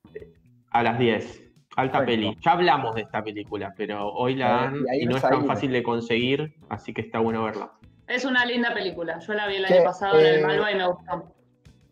[0.71, 1.45] A las 10.
[1.77, 2.23] Alta Perfecto.
[2.23, 2.39] peli.
[2.41, 5.71] Ya hablamos de esta película, pero hoy la Eh, dan y no es tan fácil
[5.71, 7.71] de conseguir, así que está bueno verla.
[8.09, 9.19] Es una linda película.
[9.21, 11.35] Yo la vi el año pasado en eh, el Malva y me gustó.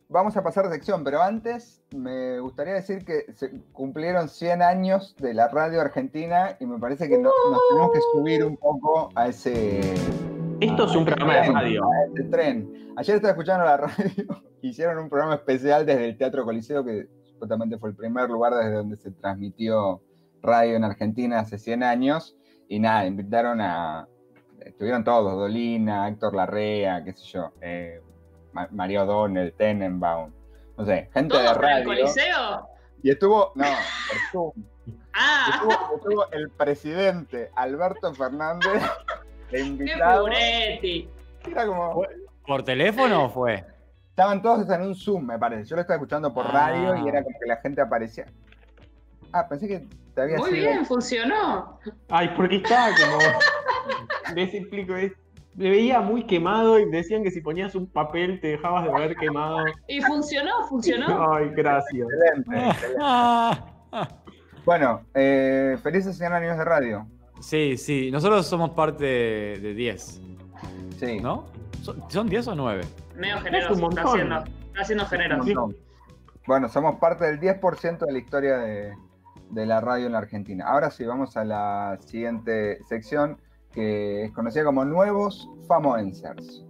[0.08, 5.34] Vamos a pasar sección, pero antes me gustaría decir que se cumplieron 100 años de
[5.34, 9.26] la radio argentina y me parece que no- nos tenemos que subir un poco a
[9.28, 9.80] ese,
[10.60, 11.84] Esto es un programa de radio.
[11.84, 12.92] a ese tren.
[12.96, 17.76] Ayer estaba escuchando la radio, hicieron un programa especial desde el Teatro Coliseo, que supuestamente
[17.76, 20.00] fue el primer lugar desde donde se transmitió
[20.40, 22.36] radio en Argentina hace 100 años.
[22.68, 24.06] Y nada, invitaron a.
[24.66, 28.00] Estuvieron todos, Dolina, Héctor Larrea, qué sé yo, eh,
[28.52, 30.32] Ma- María O'Donnell, Tenenbaum,
[30.76, 31.84] no sé, gente de ¿Todos para el radio.
[32.02, 32.68] Coliseo?
[33.02, 34.64] Y estuvo, no, por Zoom.
[35.14, 38.88] Ah, Estuvo, estuvo el presidente Alberto Fernández de
[39.50, 40.24] qué invitado.
[40.26, 41.08] figuretti.
[41.50, 42.02] Era como.
[42.46, 43.64] ¿Por teléfono o fue?
[44.10, 45.64] Estaban todos en un Zoom, me parece.
[45.64, 46.50] Yo lo estaba escuchando por Ah.
[46.52, 48.26] radio y era como que la gente aparecía.
[49.32, 50.62] Ah, pensé que te había Muy sido.
[50.70, 51.78] bien, funcionó.
[52.08, 53.18] Ay, porque estaba como.
[54.34, 54.94] Les explico.
[54.96, 55.12] es-
[55.54, 59.16] Me veía muy quemado y decían que si ponías un papel te dejabas de ver
[59.16, 59.58] quemado.
[59.88, 61.32] Y funcionó, funcionó.
[61.34, 62.06] Ay, gracias.
[62.08, 63.00] Excelente, excelente.
[64.64, 67.06] Bueno, eh, felices 100 años de radio.
[67.40, 68.10] Sí, sí.
[68.10, 70.20] Nosotros somos parte de, de 10,
[70.98, 71.20] Sí.
[71.20, 71.44] ¿no?
[71.82, 72.82] ¿Son, ¿son 10 o 9?
[73.14, 73.86] Medio Es generoso.
[73.86, 75.74] un Está haciendo, está haciendo generoso.
[76.48, 78.92] Bueno, somos parte del 10% de la historia de,
[79.50, 80.64] de la radio en la Argentina.
[80.66, 83.38] Ahora sí, vamos a la siguiente sección
[83.76, 86.64] que es conocida como Nuevos Famoencers.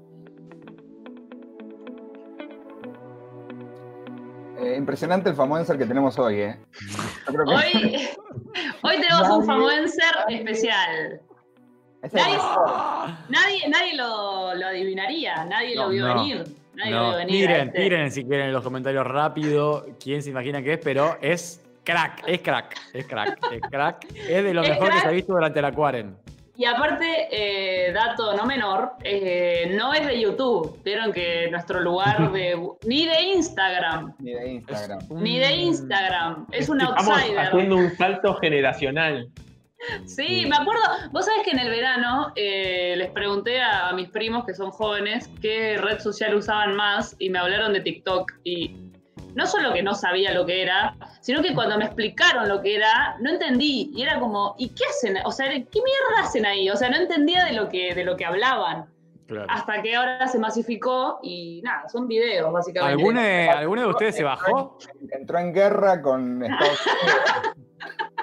[4.59, 6.57] Eh, impresionante el famoencer que tenemos hoy, ¿eh?
[7.29, 8.09] Yo creo que Hoy,
[8.83, 11.21] hoy tenemos un Nadie- famoencer especial.
[12.03, 12.39] es Nadie-.
[13.29, 16.15] Nadie, nadie lo, lo adivinaría, nadie No, lo vio no.
[16.15, 16.45] venir.
[16.75, 17.35] Nadie lo No, vio venir.
[17.35, 17.81] a tiren, este.
[17.83, 22.25] tiren si quieren en los comentarios rápido quién se imagina que es, pero es crack,
[22.27, 24.05] es crack, es crack, es crack.
[24.29, 26.17] Es de lo Es mejor que se ha visto durante la cuaren.
[26.59, 30.81] Y aparte, eh, dato no menor, eh, no es de YouTube.
[30.83, 32.57] Vieron que nuestro lugar de.
[32.87, 34.15] ni de Instagram.
[34.19, 34.99] Ni de Instagram.
[35.11, 36.47] Ni de Instagram.
[36.53, 37.39] Es un Estamos outsider.
[37.39, 39.29] haciendo un salto generacional.
[40.07, 40.83] Sí, me acuerdo.
[41.13, 44.71] Vos sabés que en el verano eh, les pregunté a, a mis primos que son
[44.71, 48.33] jóvenes qué red social usaban más y me hablaron de TikTok.
[48.45, 48.75] Y
[49.37, 52.77] no solo que no sabía lo que era, sino que cuando me explicaron lo que
[52.77, 53.93] era, no entendí.
[53.95, 55.19] Y era como, ¿y qué hacen?
[55.25, 56.71] O sea, ¿qué mierda hacen ahí?
[56.71, 58.87] O sea, no entendía de lo que, de lo que hablaban.
[59.27, 59.47] Claro.
[59.51, 62.93] Hasta que ahora se masificó y nada, son videos básicamente.
[62.93, 64.79] ¿Alguno de, alguno de ustedes se bajó?
[65.11, 67.57] Entró en guerra con Estados Unidos.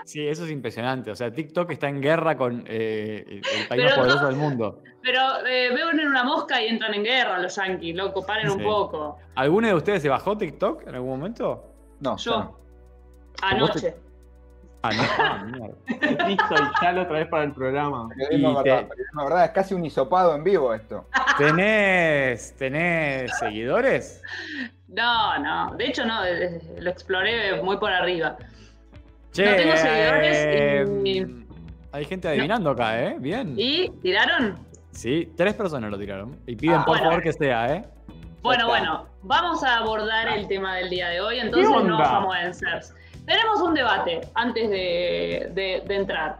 [0.06, 1.12] Sí, eso es impresionante.
[1.12, 4.36] O sea, TikTok está en guerra con eh, el, país Pero más no- poderoso del
[4.36, 4.82] mundo.
[5.02, 8.60] Pero eh, veo en una mosca y entran en guerra los yanquis, loco, paren un
[8.60, 8.64] Sí.
[8.64, 9.18] poco.
[9.36, 11.66] ¿Alguno de ustedes se bajó TikTok en algún momento?
[12.00, 12.32] No, Yo.
[12.38, 12.60] no.
[13.42, 13.96] Anoche.
[14.86, 15.04] Ah, no.
[15.18, 15.76] Ah, mierda.
[16.28, 18.10] Listo, y ya la otra vez para el programa.
[18.10, 21.08] Periodismo Y te- verdad, periodismo verdad, es casi un hisopado en vivo esto.
[21.38, 24.22] ¿Tenés, ¿Tenés seguidores?
[24.90, 25.76] No, no.
[25.76, 26.20] De hecho, no.
[26.80, 28.38] Lo exploré muy por arriba.
[29.34, 30.38] Che, No tengo seguidores
[31.04, 31.36] y- eh,
[31.92, 33.16] Hay gente adivinando acá, ¿eh?
[33.20, 33.54] Bien.
[33.58, 34.58] ¿Y tiraron?
[34.92, 36.40] Sí, tres personas lo tiraron.
[36.48, 37.06] Y piden Ah, por bueno.
[37.12, 37.84] favor que sea, ¿eh?
[38.42, 39.08] Bueno, bueno.
[39.24, 41.40] Vamos a abordar el tema del día de hoy.
[41.40, 42.94] Entonces, ¿Qué no famoencers.
[43.26, 46.38] Tenemos un debate antes de, de- de entrar.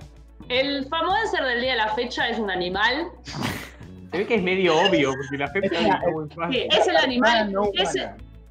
[0.50, 3.08] ¿El famoencer del día de la fecha es un animal?
[4.12, 5.70] Se ve que es medio obvio, porque la fecha
[6.06, 6.54] Es muy fácil.
[6.62, 7.54] Sí, es el animal.
[7.74, 7.96] Es-.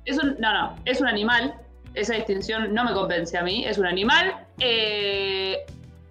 [0.04, 1.54] Es un, no, no, es un animal.
[1.94, 3.64] Esa distinción no me convence a mí.
[3.66, 4.46] Es un animal.
[4.58, 5.58] Eh,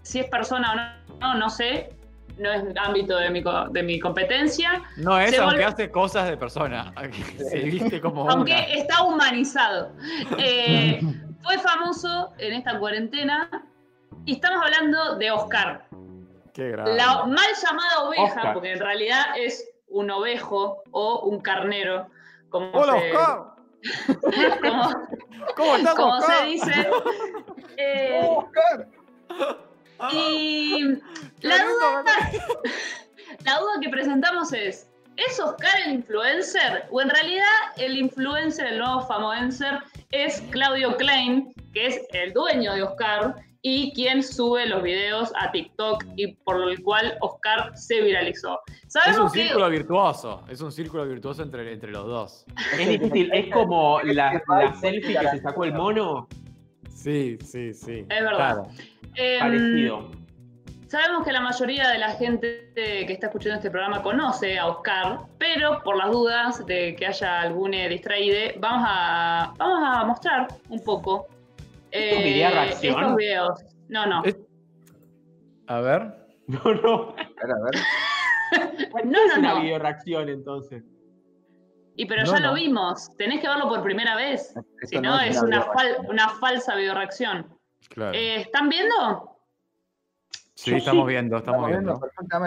[0.03, 1.89] si es persona o no, no, no sé.
[2.37, 4.81] No es ámbito de mi, de mi competencia.
[4.97, 6.93] No es, Se aunque hace cosas de persona.
[7.37, 8.61] Se viste como Aunque una.
[8.63, 9.91] está humanizado.
[10.39, 11.01] Eh,
[11.43, 13.49] fue famoso en esta cuarentena.
[14.25, 15.85] Y estamos hablando de Oscar.
[16.53, 16.95] Qué grande.
[16.95, 18.53] La mal llamada oveja, Oscar.
[18.53, 22.07] porque en realidad es un ovejo o un carnero.
[22.49, 23.39] Como Hola, se, Oscar.
[24.61, 25.07] Como-
[25.55, 26.39] ¿Cómo estás, como Oscar?
[26.39, 26.89] se dice.
[27.77, 28.87] Eh, Oscar.
[30.11, 30.83] y
[31.41, 32.03] la duda,
[33.45, 36.85] la duda que presentamos es, ¿es Oscar el influencer?
[36.91, 39.79] O en realidad el influencer, el nuevo famoencer,
[40.11, 45.51] es Claudio Klein, que es el dueño de Oscar y quien sube los videos a
[45.51, 48.59] TikTok y por el cual Oscar se viralizó.
[49.05, 50.43] Es un que círculo virtuoso.
[50.49, 52.45] Es un círculo virtuoso entre, entre los dos.
[52.79, 56.27] Es difícil, es como la, la selfie que se sacó el mono,
[57.01, 58.05] Sí, sí, sí.
[58.09, 58.37] Es verdad.
[58.37, 58.67] Claro.
[59.15, 60.11] em, parecido.
[60.87, 65.19] Sabemos que la mayoría de la gente que está escuchando este programa conoce a Oscar,
[65.37, 70.47] pero por las dudas de que haya algún eh, distraído, vamos a, vamos a mostrar
[70.69, 71.27] un poco
[71.91, 72.99] eh, video reacción?
[72.99, 73.59] estos videos.
[73.89, 74.23] No, no.
[74.23, 74.37] Es-
[75.67, 76.21] A ver.
[76.47, 77.15] No, no.
[77.15, 79.05] A ver, a ver.
[79.05, 79.61] No, es no, una no.
[79.61, 80.83] video reacción entonces.
[81.95, 82.47] Y pero No, ya no.
[82.49, 83.15] lo vimos.
[83.17, 84.53] Tenés que verlo por primera vez.
[84.81, 85.73] Esto Si no, es una una, video.
[85.73, 87.57] fal- una falsa videoreacción.
[87.89, 88.13] Claro.
[88.17, 89.37] Eh, ¿Están viendo?
[90.55, 91.99] sí, estamos viendo, estamos viendo.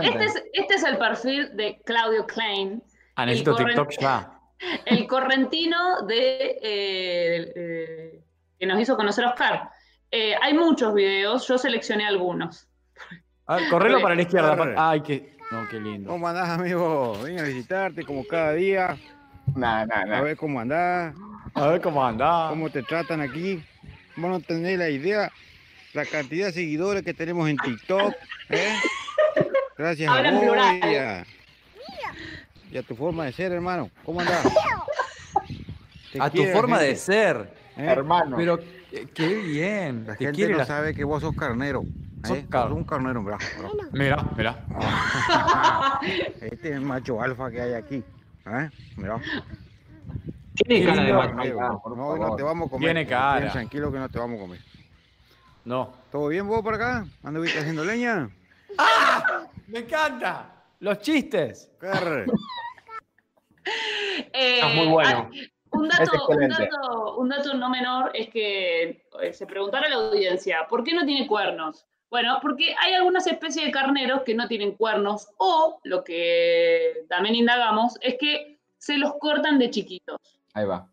[0.02, 2.82] Este es, este es el perfil de Claudio Klein,
[3.16, 4.38] Ah, necesito TikTok ya.
[4.86, 8.23] el correntino de, eh, eh,
[8.64, 9.70] que nos hizo conocer Oscar.
[10.10, 12.66] Eh, hay muchos videos, yo seleccioné algunos.
[13.46, 14.56] A ver, correlo para la izquierda.
[14.56, 14.74] Corre.
[14.78, 15.36] Ay, qué.
[15.50, 16.10] No, qué lindo.
[16.10, 17.14] ¿Cómo andás, amigo?
[17.22, 18.96] Vine a visitarte como cada día,
[19.54, 21.14] Nah, nah, a ver cómo andás,
[21.54, 22.46] A ver cómo anda.
[22.48, 23.62] cómo te tratan aquí.
[24.16, 25.30] Vos no tenés la idea,
[25.92, 28.14] la cantidad de seguidores que tenemos en TikTok,
[28.48, 28.76] ¿eh?
[29.76, 30.56] Gracias Habla a vos
[30.90, 31.26] y a,
[32.72, 33.90] y a tu forma de ser, hermano.
[34.06, 34.42] ¿Cómo andás?
[36.12, 37.63] Te A tu forma de ser.
[37.76, 37.84] ¿Eh?
[37.86, 38.36] Hermano.
[38.36, 38.58] Pero
[38.92, 40.04] eh, qué bien.
[40.06, 41.82] La Te gente quiere no la- sabe que vos sos carnero.
[42.24, 42.46] Sos ¿eh?
[42.48, 43.36] car- Sos un carnero, bro.
[43.92, 44.64] Mira, mira.
[46.40, 48.02] Este es el macho alfa que hay aquí.
[48.46, 48.70] ¿eh?
[48.96, 49.20] Mirá.
[50.54, 51.60] Tiene cara de macho.
[51.60, 52.86] Ah, por No, hoy no te vamos a comer.
[52.88, 53.40] Tiene cara.
[53.40, 54.60] Bien tranquilo que no te vamos a comer.
[55.64, 55.92] No.
[56.12, 57.06] ¿Todo bien vos por acá?
[57.22, 58.28] ¿Anduviste haciendo leña?
[59.66, 60.50] Me encanta.
[60.80, 61.70] Los chistes.
[61.80, 62.26] Carre.
[64.32, 65.30] Eh, Estás muy bueno.
[65.74, 69.96] Un dato, un, dato, un dato no menor es que eh, se preguntara a la
[69.96, 71.84] audiencia, ¿por qué no tiene cuernos?
[72.10, 77.34] Bueno, porque hay algunas especies de carneros que no tienen cuernos o lo que también
[77.34, 80.20] indagamos es que se los cortan de chiquitos.
[80.52, 80.88] Ahí va.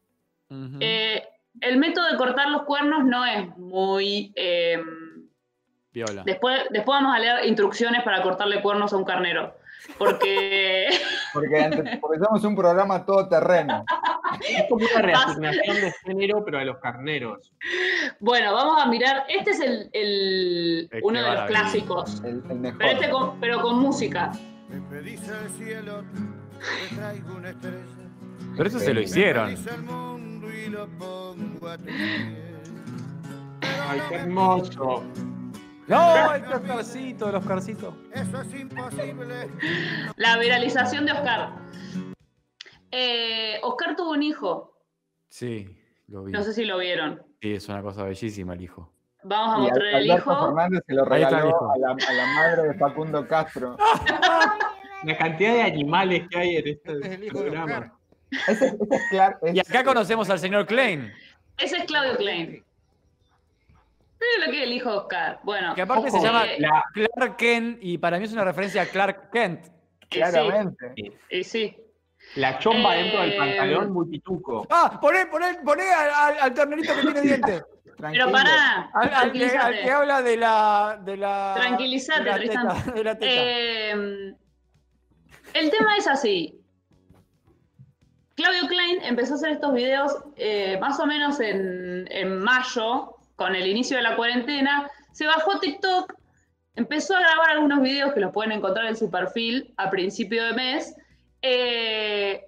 [0.80, 1.24] Eh,
[1.62, 4.34] el método de cortar los cuernos no es muy...
[4.36, 4.82] eh,
[5.94, 6.24] Viola.
[6.26, 9.56] después, después vamos a leer instrucciones para cortarle cuernos a un carnero.
[9.98, 10.88] Porque
[11.34, 13.86] Porque, porque somos un programa todoterreno.
[14.48, 17.52] Es como una reasignación de género, pero a los carneros.
[18.20, 19.24] Bueno, vamos a mirar.
[19.30, 22.22] Este es el, el- Es uno de los clásicos.
[22.24, 22.78] El, el mejor.
[22.80, 24.32] Pero, este con, pero con música.
[24.70, 26.04] Me pedís al cielo,
[26.89, 27.78] te traigo una estrella.
[28.56, 29.56] Pero eso se lo hicieron.
[33.89, 35.04] Ay, qué hermoso.
[35.88, 37.94] No, el Oscarcito, el Oscarcito.
[38.14, 39.50] Eso es imposible.
[40.16, 41.50] La viralización de Oscar.
[42.92, 44.78] Eh, Oscar tuvo un hijo.
[45.30, 45.68] Sí,
[46.08, 46.32] lo vi.
[46.32, 47.22] No sé si lo vieron.
[47.42, 48.92] Sí, es una cosa bellísima el hijo.
[49.24, 50.46] Vamos a Y mostrar el hijo.
[50.46, 51.72] Fernández se lo regaló hijo.
[51.72, 53.78] a la, a la madre de Facundo Castro.
[55.04, 57.98] La cantidad de animales que hay en Este es este el hijo de programa.
[58.48, 59.38] Ese, ese es claro.
[59.42, 61.12] es- Y acá conocemos al señor Klein,
[61.58, 62.64] Ese es Claudio Klein.
[64.20, 65.39] Mira lo que es el hijo de Oscar.
[65.44, 68.84] Bueno, que aparte se llama eh, La, Clark Kent y para mí es una referencia
[68.84, 69.66] a Clark Kent.
[70.10, 70.94] claramente.
[71.32, 71.76] y sí.
[72.36, 74.66] La chomba Eh, dentro del pantalón muy pituco.
[74.70, 77.64] Ah, poné, poné, poné al, al- al ternerito que tiene dientes.
[77.98, 79.92] Pero pará, Al, al que, al que tranquilízate.
[79.92, 81.00] habla de la.
[81.04, 82.68] De la Tranquilízate, de la Tristan.
[82.68, 83.32] teta, de la teta.
[83.32, 84.36] Eh,
[85.54, 86.58] el tema es así.
[88.36, 93.56] Claudio Klein empezó a hacer estos videos eh, más o menos en, en mayo, con
[93.56, 94.90] el inicio de la cuarentena.
[95.12, 96.14] Se bajó TikTok,
[96.76, 100.54] empezó a grabar algunos videos que los pueden encontrar en su perfil a principio de
[100.54, 100.96] mes.
[101.42, 102.44] Eh,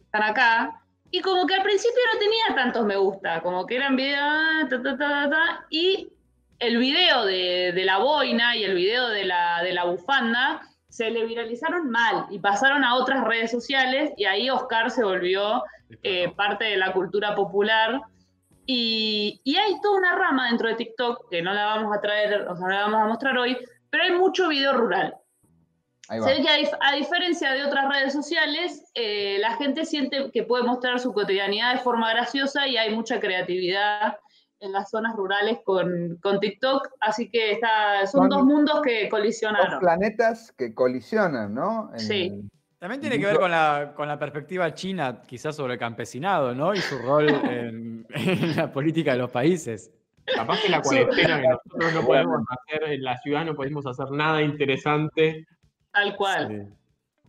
[0.00, 0.82] están acá.
[1.10, 4.66] Y como que al principio no tenía tantos me gusta, como que eran videos, ah,
[4.68, 6.08] ta, ta, ta, ta, ta, y
[6.60, 11.10] el video de, de la boina y el video de la, de la bufanda se
[11.10, 15.62] le viralizaron mal y pasaron a otras redes sociales y ahí Oscar se volvió
[16.02, 18.02] eh, parte de la cultura popular.
[18.66, 22.42] Y, y hay toda una rama dentro de TikTok que no la vamos a traer,
[22.42, 23.56] o sea, no la vamos a mostrar hoy,
[23.88, 25.14] pero hay mucho video rural.
[26.10, 26.26] Ahí va.
[26.26, 30.42] Se ve que a, a diferencia de otras redes sociales, eh, la gente siente que
[30.42, 34.18] puede mostrar su cotidianidad de forma graciosa y hay mucha creatividad
[34.58, 39.02] en las zonas rurales con, con TikTok, así que está, son Son dos mundos que
[39.02, 39.78] Dos colisionaron.
[39.80, 41.90] planetas que colisionan, ¿no?
[41.94, 42.26] En Sí.
[42.26, 46.54] el- También tiene que ver con la, con la perspectiva china, quizás sobre el campesinado,
[46.54, 46.74] ¿no?
[46.74, 49.90] Y su rol en, en la política de los países.
[50.26, 50.96] Capaz que la Sí.
[50.96, 55.46] cuarentena que nosotros no podemos hacer en la ciudad, no podemos hacer nada interesante.
[55.92, 56.68] Tal cual.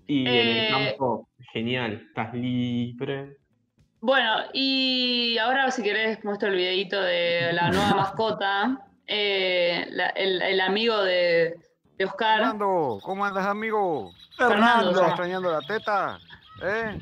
[0.07, 3.37] Y en Eh, el campo, genial, estás libre.
[4.01, 10.41] Bueno, y ahora si querés muestro el videito de la nueva mascota, eh, la- el,
[10.41, 11.55] el amigo de,
[11.97, 12.39] de Oscar.
[12.39, 14.11] Fernando, ¿cómo andas, amigo?
[14.37, 16.17] Fernando, ¿Estás extrañando la teta?
[16.63, 16.99] ¿Eh?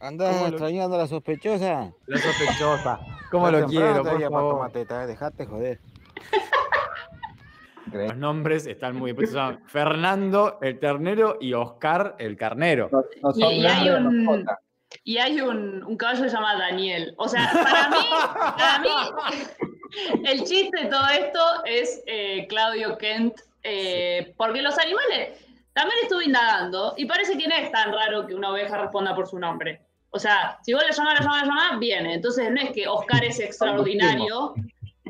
[0.00, 1.92] ¿Andas ¿Cómo lo- extrañando la sospechosa?
[2.06, 2.98] La sospechosa.
[3.30, 4.54] ¿Cómo lo quiero, por favor?
[4.54, 5.80] tomar teta, eh, dejate joder.
[7.86, 8.08] increíble.
[8.08, 9.58] Los nombres están muy bien.
[9.66, 12.88] Fernando el ternero y Oscar el carnero.
[12.92, 14.46] No, no Y- son y nombres hay un-.
[15.04, 17.14] Y hay un, un caballo que se llama Daniel.
[17.16, 17.96] O sea, para mí,
[18.56, 18.88] para mí,
[20.26, 25.38] el chiste de todo esto es eh, Claudio Kent, eh, porque los animales,
[25.74, 29.28] también estuve indagando, y parece que no es tan raro que una oveja responda por
[29.28, 29.80] su nombre.
[30.10, 32.14] O sea, si vos le llamás, le llamás, le llamás, viene.
[32.14, 34.54] Entonces no es que Oscar es extraordinario,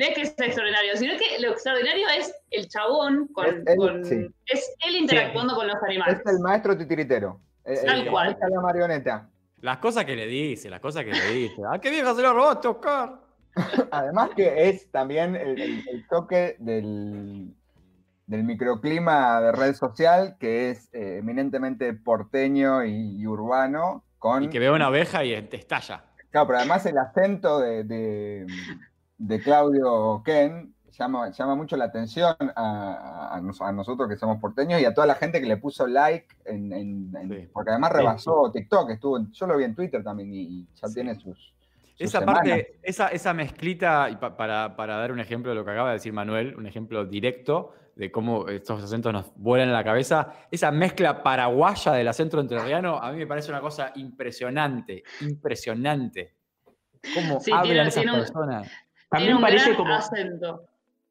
[0.01, 3.47] no es que es extraordinario, sino que lo extraordinario es el chabón con...
[3.47, 4.27] Es él, con- sí.
[4.47, 6.21] es él interactuando con los animales.
[6.25, 7.39] Es el maestro titiritero.
[7.65, 7.83] Eh, Sí.
[7.83, 8.39] el Tal que cual.
[8.51, 9.29] la marioneta.
[9.61, 11.57] Las cosas que le dice, las cosas que le dice.
[11.71, 13.21] ¡Ah, qué vieja se lo robaste, Oscar!
[13.91, 17.53] Además que es también el, el- el toque del,
[18.27, 24.45] del microclima de red social, que es eh, eminentemente porteño y, y urbano, con...
[24.45, 26.05] Y que ve una oveja y te estalla.
[26.31, 28.47] Claro, pero además el acento de, de-
[29.21, 34.39] de Claudio Ken llama, llama mucho la atención a, a nos- a nosotros que somos
[34.41, 37.49] porteños y a toda la gente que le puso like, en, en- en- Sí.
[37.53, 40.89] porque además rebasó TikTok, estuvo, en- yo lo vi en Twitter también y, y ya
[40.89, 40.95] Sí.
[40.95, 41.37] tiene sus...
[41.93, 42.41] sus Esa semanas.
[42.43, 45.89] parte, esa, esa mezclita, y pa- para, para dar un ejemplo de lo que acaba
[45.91, 50.33] de decir Manuel, un ejemplo directo de cómo estos acentos nos vuelan en la cabeza,
[50.51, 56.35] esa mezcla paraguaya del acento entrerriano, a mí me parece una cosa impresionante, impresionante.
[57.15, 58.71] Cómo Sí, hablan tiene- esas tiene un- personas.
[59.11, 60.63] También un parece gran como, acento.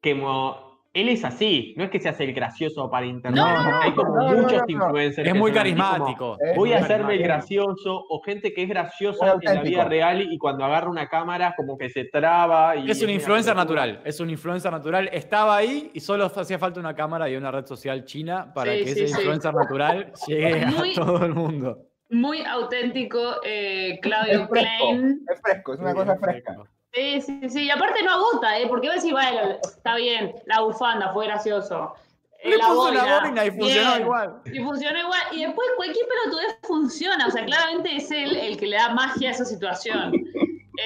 [0.02, 3.40] como él es así, no es que se hace el gracioso para internet.
[3.40, 4.84] No, no, hay como no, muchos no, no.
[4.86, 5.18] influencers.
[5.28, 6.38] Es que muy como, carismático.
[6.56, 10.36] Voy a hacerme el gracioso, o gente que es graciosa en la vida real y
[10.36, 12.74] cuando agarra una cámara como que se traba.
[12.74, 15.08] Y Es un influencer natural, es un influencer natural.
[15.12, 18.78] Estaba ahí y solo hacía falta una cámara y una red social china para Sí,
[18.78, 19.12] que sí, ese sí.
[19.20, 21.78] influencer natural llegue Muy- a todo el mundo.
[22.12, 25.20] Muy auténtico, eh, Es Claudio fresco, Klein.
[25.32, 26.56] es fresco, es una cosa fresca.
[26.92, 27.64] Sí, sí, sí.
[27.64, 28.66] Y aparte no agota, ¿eh?
[28.68, 31.94] Porque vos decís, bueno, está bien, la bufanda fue gracioso.
[32.42, 34.02] Eh, Le la puso una boina, boina y funcionó bien.
[34.02, 34.42] igual.
[34.46, 35.20] Y funcionó igual.
[35.32, 37.26] Y después cualquier pelotudez funciona.
[37.26, 40.12] O sea, claramente es él el que le da magia a esa situación.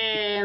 [0.03, 0.45] Eh,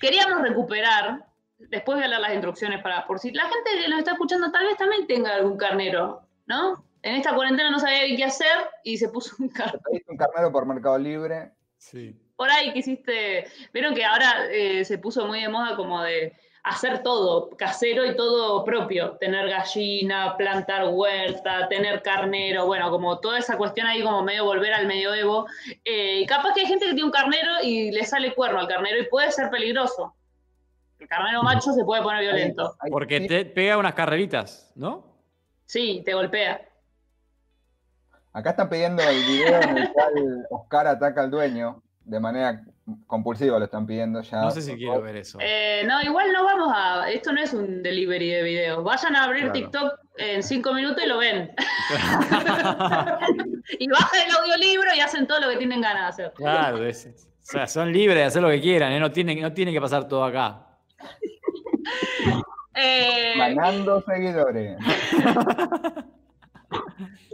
[0.00, 1.26] queríamos recuperar.
[1.58, 3.06] Después voy a leer las instrucciones para.
[3.06, 6.82] Por si la gente que nos está escuchando tal vez también tenga algún carnero, ¿no?
[7.02, 9.82] En esta cuarentena no sabía qué hacer y se puso un carnero.
[10.08, 11.52] Un carnero por Mercado Libre.
[11.76, 12.18] Sí.
[12.38, 13.46] Por ahí quisiste.
[13.72, 18.14] Vieron que ahora eh, se puso muy de moda como de hacer todo casero y
[18.14, 19.16] todo propio.
[19.16, 24.72] Tener gallina, plantar huerta, tener carnero, bueno, como toda esa cuestión ahí como medio volver
[24.72, 25.46] al medioevo.
[25.84, 28.68] Eh, y capaz que hay gente que tiene un carnero y le sale cuerno al
[28.68, 30.14] carnero y puede ser peligroso.
[31.00, 32.76] El carnero macho se puede poner violento.
[32.88, 35.04] Porque te pega unas carreritas, ¿no?
[35.66, 36.68] Sí, te golpea.
[38.32, 42.62] Acá están pidiendo el video en el cual Oscar ataca al dueño de manera
[43.06, 44.40] compulsiva, lo están pidiendo ya.
[44.40, 45.38] No sé si quiero ver eso.
[45.40, 47.10] Eh, no, igual no vamos a.
[47.10, 48.82] Esto no es un delivery de videos.
[48.82, 49.52] Vayan a abrir Claro.
[49.52, 51.52] TikTok en cinco minutos y lo ven.
[53.78, 56.34] y bajan el audiolibro y hacen todo lo que tienen ganas de hacer.
[56.36, 59.00] Claro, es- o sea, son libres de hacer lo que quieran, ¿eh?
[59.00, 60.66] no, tiene, no tiene que pasar todo acá.
[62.80, 64.78] Eh, Ganando seguidores.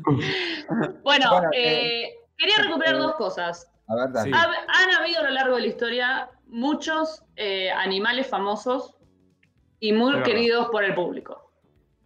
[0.07, 3.71] bueno, Bueno, eh, quería recuperar eh, dos cosas.
[3.87, 4.31] A ver, dale.
[4.31, 4.37] Sí.
[4.37, 8.97] Ha- han habido a lo largo de la historia muchos eh, animales famosos
[9.81, 11.51] y muy queridos por el público.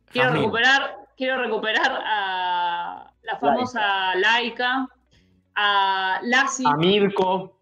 [0.06, 4.88] Quiero recuperar, quiero recuperar a la famosa Laika,
[5.54, 7.58] a Lassie, A Mirko,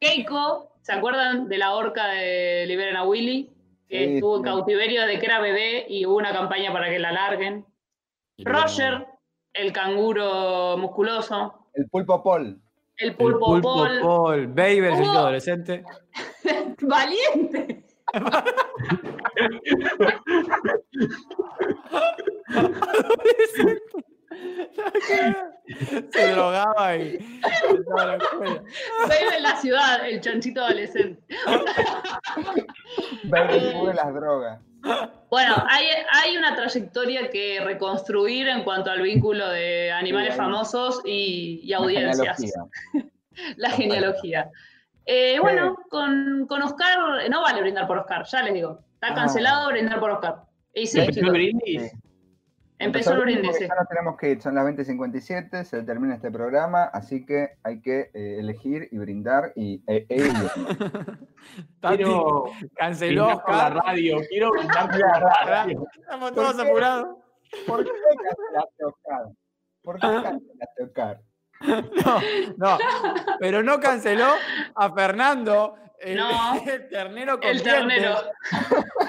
[0.00, 3.50] Keiko, ¿se acuerdan de la orca de Liberen a Willy?
[3.88, 6.98] Que Sí, estuvo en cautiverio desde que era bebé y hubo una campaña para que
[6.98, 7.66] la larguen.
[8.38, 9.06] Roger,
[9.54, 11.66] el canguro musculoso.
[11.74, 12.60] El pulpo Paul.
[12.96, 14.00] El El pulpo, pulpo Paul.
[14.00, 15.84] Paul, Baby, el adolescente.
[16.82, 17.84] ¡Valiente!
[26.10, 27.18] Se drogaba y
[27.78, 28.14] estaba
[29.36, 31.22] en la en ciudad, el chanchito adolescente.
[33.24, 34.60] Baby de las drogas.
[35.30, 41.00] Bueno, hay, hay una trayectoria que reconstruir en cuanto al vínculo de animales Sí, famosos
[41.04, 42.36] y, y audiencias.
[42.38, 43.10] genealogía.
[43.56, 44.50] La genealogía.
[45.06, 46.98] Eh, bueno, con, con Oscar,
[47.30, 48.80] no vale brindar por Oscar, ya les digo.
[48.94, 49.14] Está Ah.
[49.14, 50.36] cancelado brindar por Oscar.
[50.74, 51.92] Y sí, ¿Empezó el chicos, brindis?
[52.80, 53.60] Empezó el brindis.
[53.60, 57.82] Ya nos tenemos que ir, son las 20.57, se termina este programa, así que hay
[57.82, 61.28] que eh, elegir y brindar y e, e ir bien.
[61.80, 64.20] Tati, Quiero canceló la radio.
[64.30, 65.86] Quiero brindar por la radio.
[65.94, 67.16] Estamos todos apurados.
[67.66, 69.26] ¿Por qué cancelaste a Oscar?
[69.82, 71.20] ¿Por qué cancelaste a Oscar?
[71.60, 72.20] No,
[72.56, 72.78] no.
[73.38, 74.32] Pero no canceló
[74.74, 76.62] a Fernando, el, No.
[76.66, 78.16] el ternero con El ternero.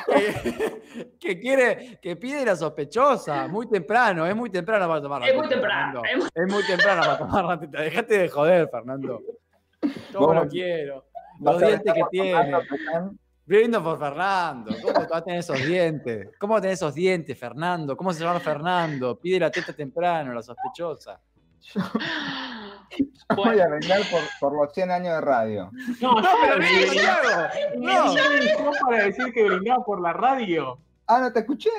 [0.08, 3.48] Que, que quiere, que pide la sospechosa.
[3.48, 6.02] Muy temprano, es muy temprano para tomar la Es muy teta, temprano.
[6.10, 7.82] Es muy- Es muy temprano para tomar la teta.
[7.82, 9.22] Dejate de joder, Fernando.
[10.14, 11.06] ¿Cómo Vos- lo quiero?
[11.40, 12.52] Los dientes que tiene.
[13.46, 14.72] Brindo por Fernando.
[14.82, 16.30] ¿Cómo vas a tener esos dientes?
[16.40, 17.98] ¿Cómo tenés esos dientes, Fernando?
[17.98, 19.20] ¿Cómo se llama Fernando?
[19.20, 21.20] Pide la teta temprano, la sospechosa.
[23.36, 25.72] Voy a brindar por, por los 100 años de radio.
[26.02, 26.86] No, yo pero me
[27.78, 28.14] No.
[28.14, 30.78] brindaba para decir que brindaba por la radio.
[31.08, 31.70] Ah, no te escuché.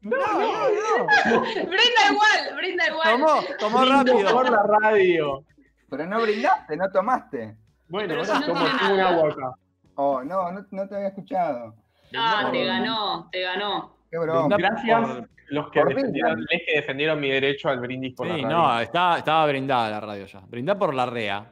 [0.00, 1.40] No, no, no.
[1.40, 3.10] Brinda igual, brinda igual.
[3.10, 4.30] Tomó, tomó rápido.
[4.32, 5.44] por la radio.
[5.90, 7.56] Pero no brindaste, no tomaste.
[7.88, 9.08] Bueno, Pero ahora si no tomo tiene un nada.
[9.16, 9.52] agua acá.
[9.96, 11.74] Oh, no, no, no te había escuchado.
[12.16, 13.96] Ah, te ganó, te ganó.
[14.10, 14.56] Qué broma.
[14.56, 16.50] Brindá Gracias por- los que defendieron, Brindis.
[16.50, 18.56] les que defendieron mi derecho al brindis por Sí, la radio.
[18.56, 20.40] no, estaba, estaba brindada la radio ya.
[20.46, 21.46] Brindá por la REA.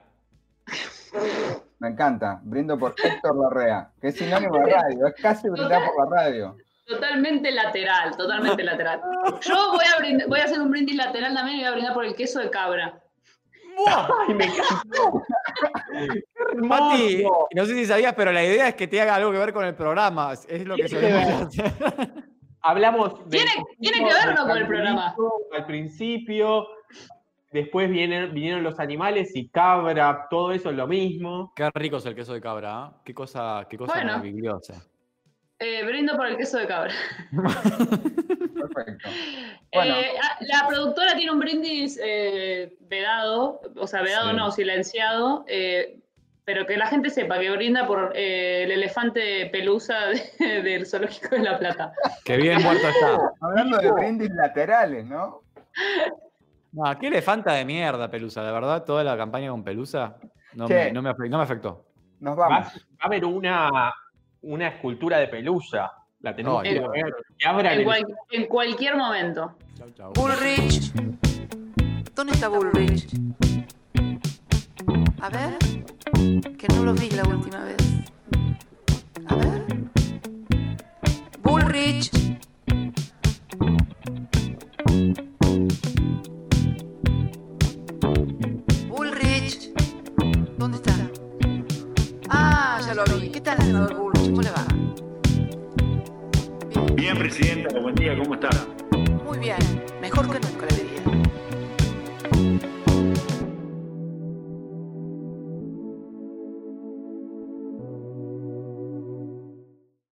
[1.78, 2.40] Me encanta.
[2.42, 5.06] Brindo por Héctor Larrea, que es sinónimo de radio.
[5.06, 6.56] Es casi brindar por la radio.
[6.86, 9.00] Totalmente lateral, totalmente lateral.
[9.42, 11.94] Yo voy a, brind- voy a hacer un brindis lateral también y voy a brindar
[11.94, 12.98] por el queso de cabra.
[14.28, 15.22] ¡Ay, me encantó!
[16.52, 17.48] ¡Qué Mati, hermoso!
[17.54, 19.64] no sé si sabías, pero la idea es que te haga algo que ver con
[19.64, 20.32] el programa.
[20.32, 21.72] Es lo que solemos hacer.
[22.62, 24.40] Hablamos del Tiene- tiene que poquito ver, ¿no?
[24.44, 25.14] del con el programa.
[25.54, 26.66] Al principio,
[27.52, 31.52] después vienen, vinieron los animales y cabra, todo eso es lo mismo.
[31.54, 33.00] Qué rico es el queso de cabra, ¿ah?
[33.04, 34.12] Qué cosa, qué cosa Bueno.
[34.12, 34.82] maravillosa.
[35.58, 36.92] Eh, brindo por el queso de cabra.
[37.30, 39.08] Perfecto.
[39.72, 39.94] Bueno.
[39.96, 44.36] Eh, ah, la productora tiene un brindis eh, vedado, o sea, vedado Sí.
[44.36, 45.98] no, silenciado, eh,
[46.46, 51.34] pero que la gente sepa que brinda por eh, el elefante pelusa de- del Zoológico
[51.34, 51.92] de La Plata.
[52.24, 53.18] Qué bien muerto está.
[53.40, 55.42] Hablando de brindis laterales, ¿no?
[56.72, 58.44] No, qué elefanta de mierda, Pelusa.
[58.44, 60.16] De verdad, toda la campaña con Pelusa
[60.54, 61.84] no, me, no, me, afe- no me afectó.
[62.20, 62.66] Nos Va, vamos.
[62.74, 63.92] va a haber una,
[64.42, 65.92] una escultura de pelusa.
[66.20, 66.88] La tenemos que Dios.
[66.92, 67.14] ver.
[67.38, 69.56] Que abran En, el- cual- en cualquier momento.
[69.76, 70.12] Chau, chau.
[70.14, 70.92] Bullrich.
[72.14, 73.08] ¿Dónde está Bullrich?
[75.20, 75.85] A ver.
[76.12, 77.76] Que no lo vi la última vez.
[79.26, 79.66] A ver.
[81.42, 82.10] Bullrich.
[88.88, 89.72] Bullrich.
[90.56, 90.94] ¿Dónde está?
[92.28, 93.30] Ah, ya lo vi.
[93.30, 94.30] ¿Qué tal, senador Bullrich?
[94.30, 94.64] ¿Cómo le va?
[96.94, 96.96] Bien.
[96.96, 98.50] Bien, presidenta, buen día, ¿cómo está?
[99.24, 99.58] Muy bien,
[100.00, 101.15] mejor que nunca le diría.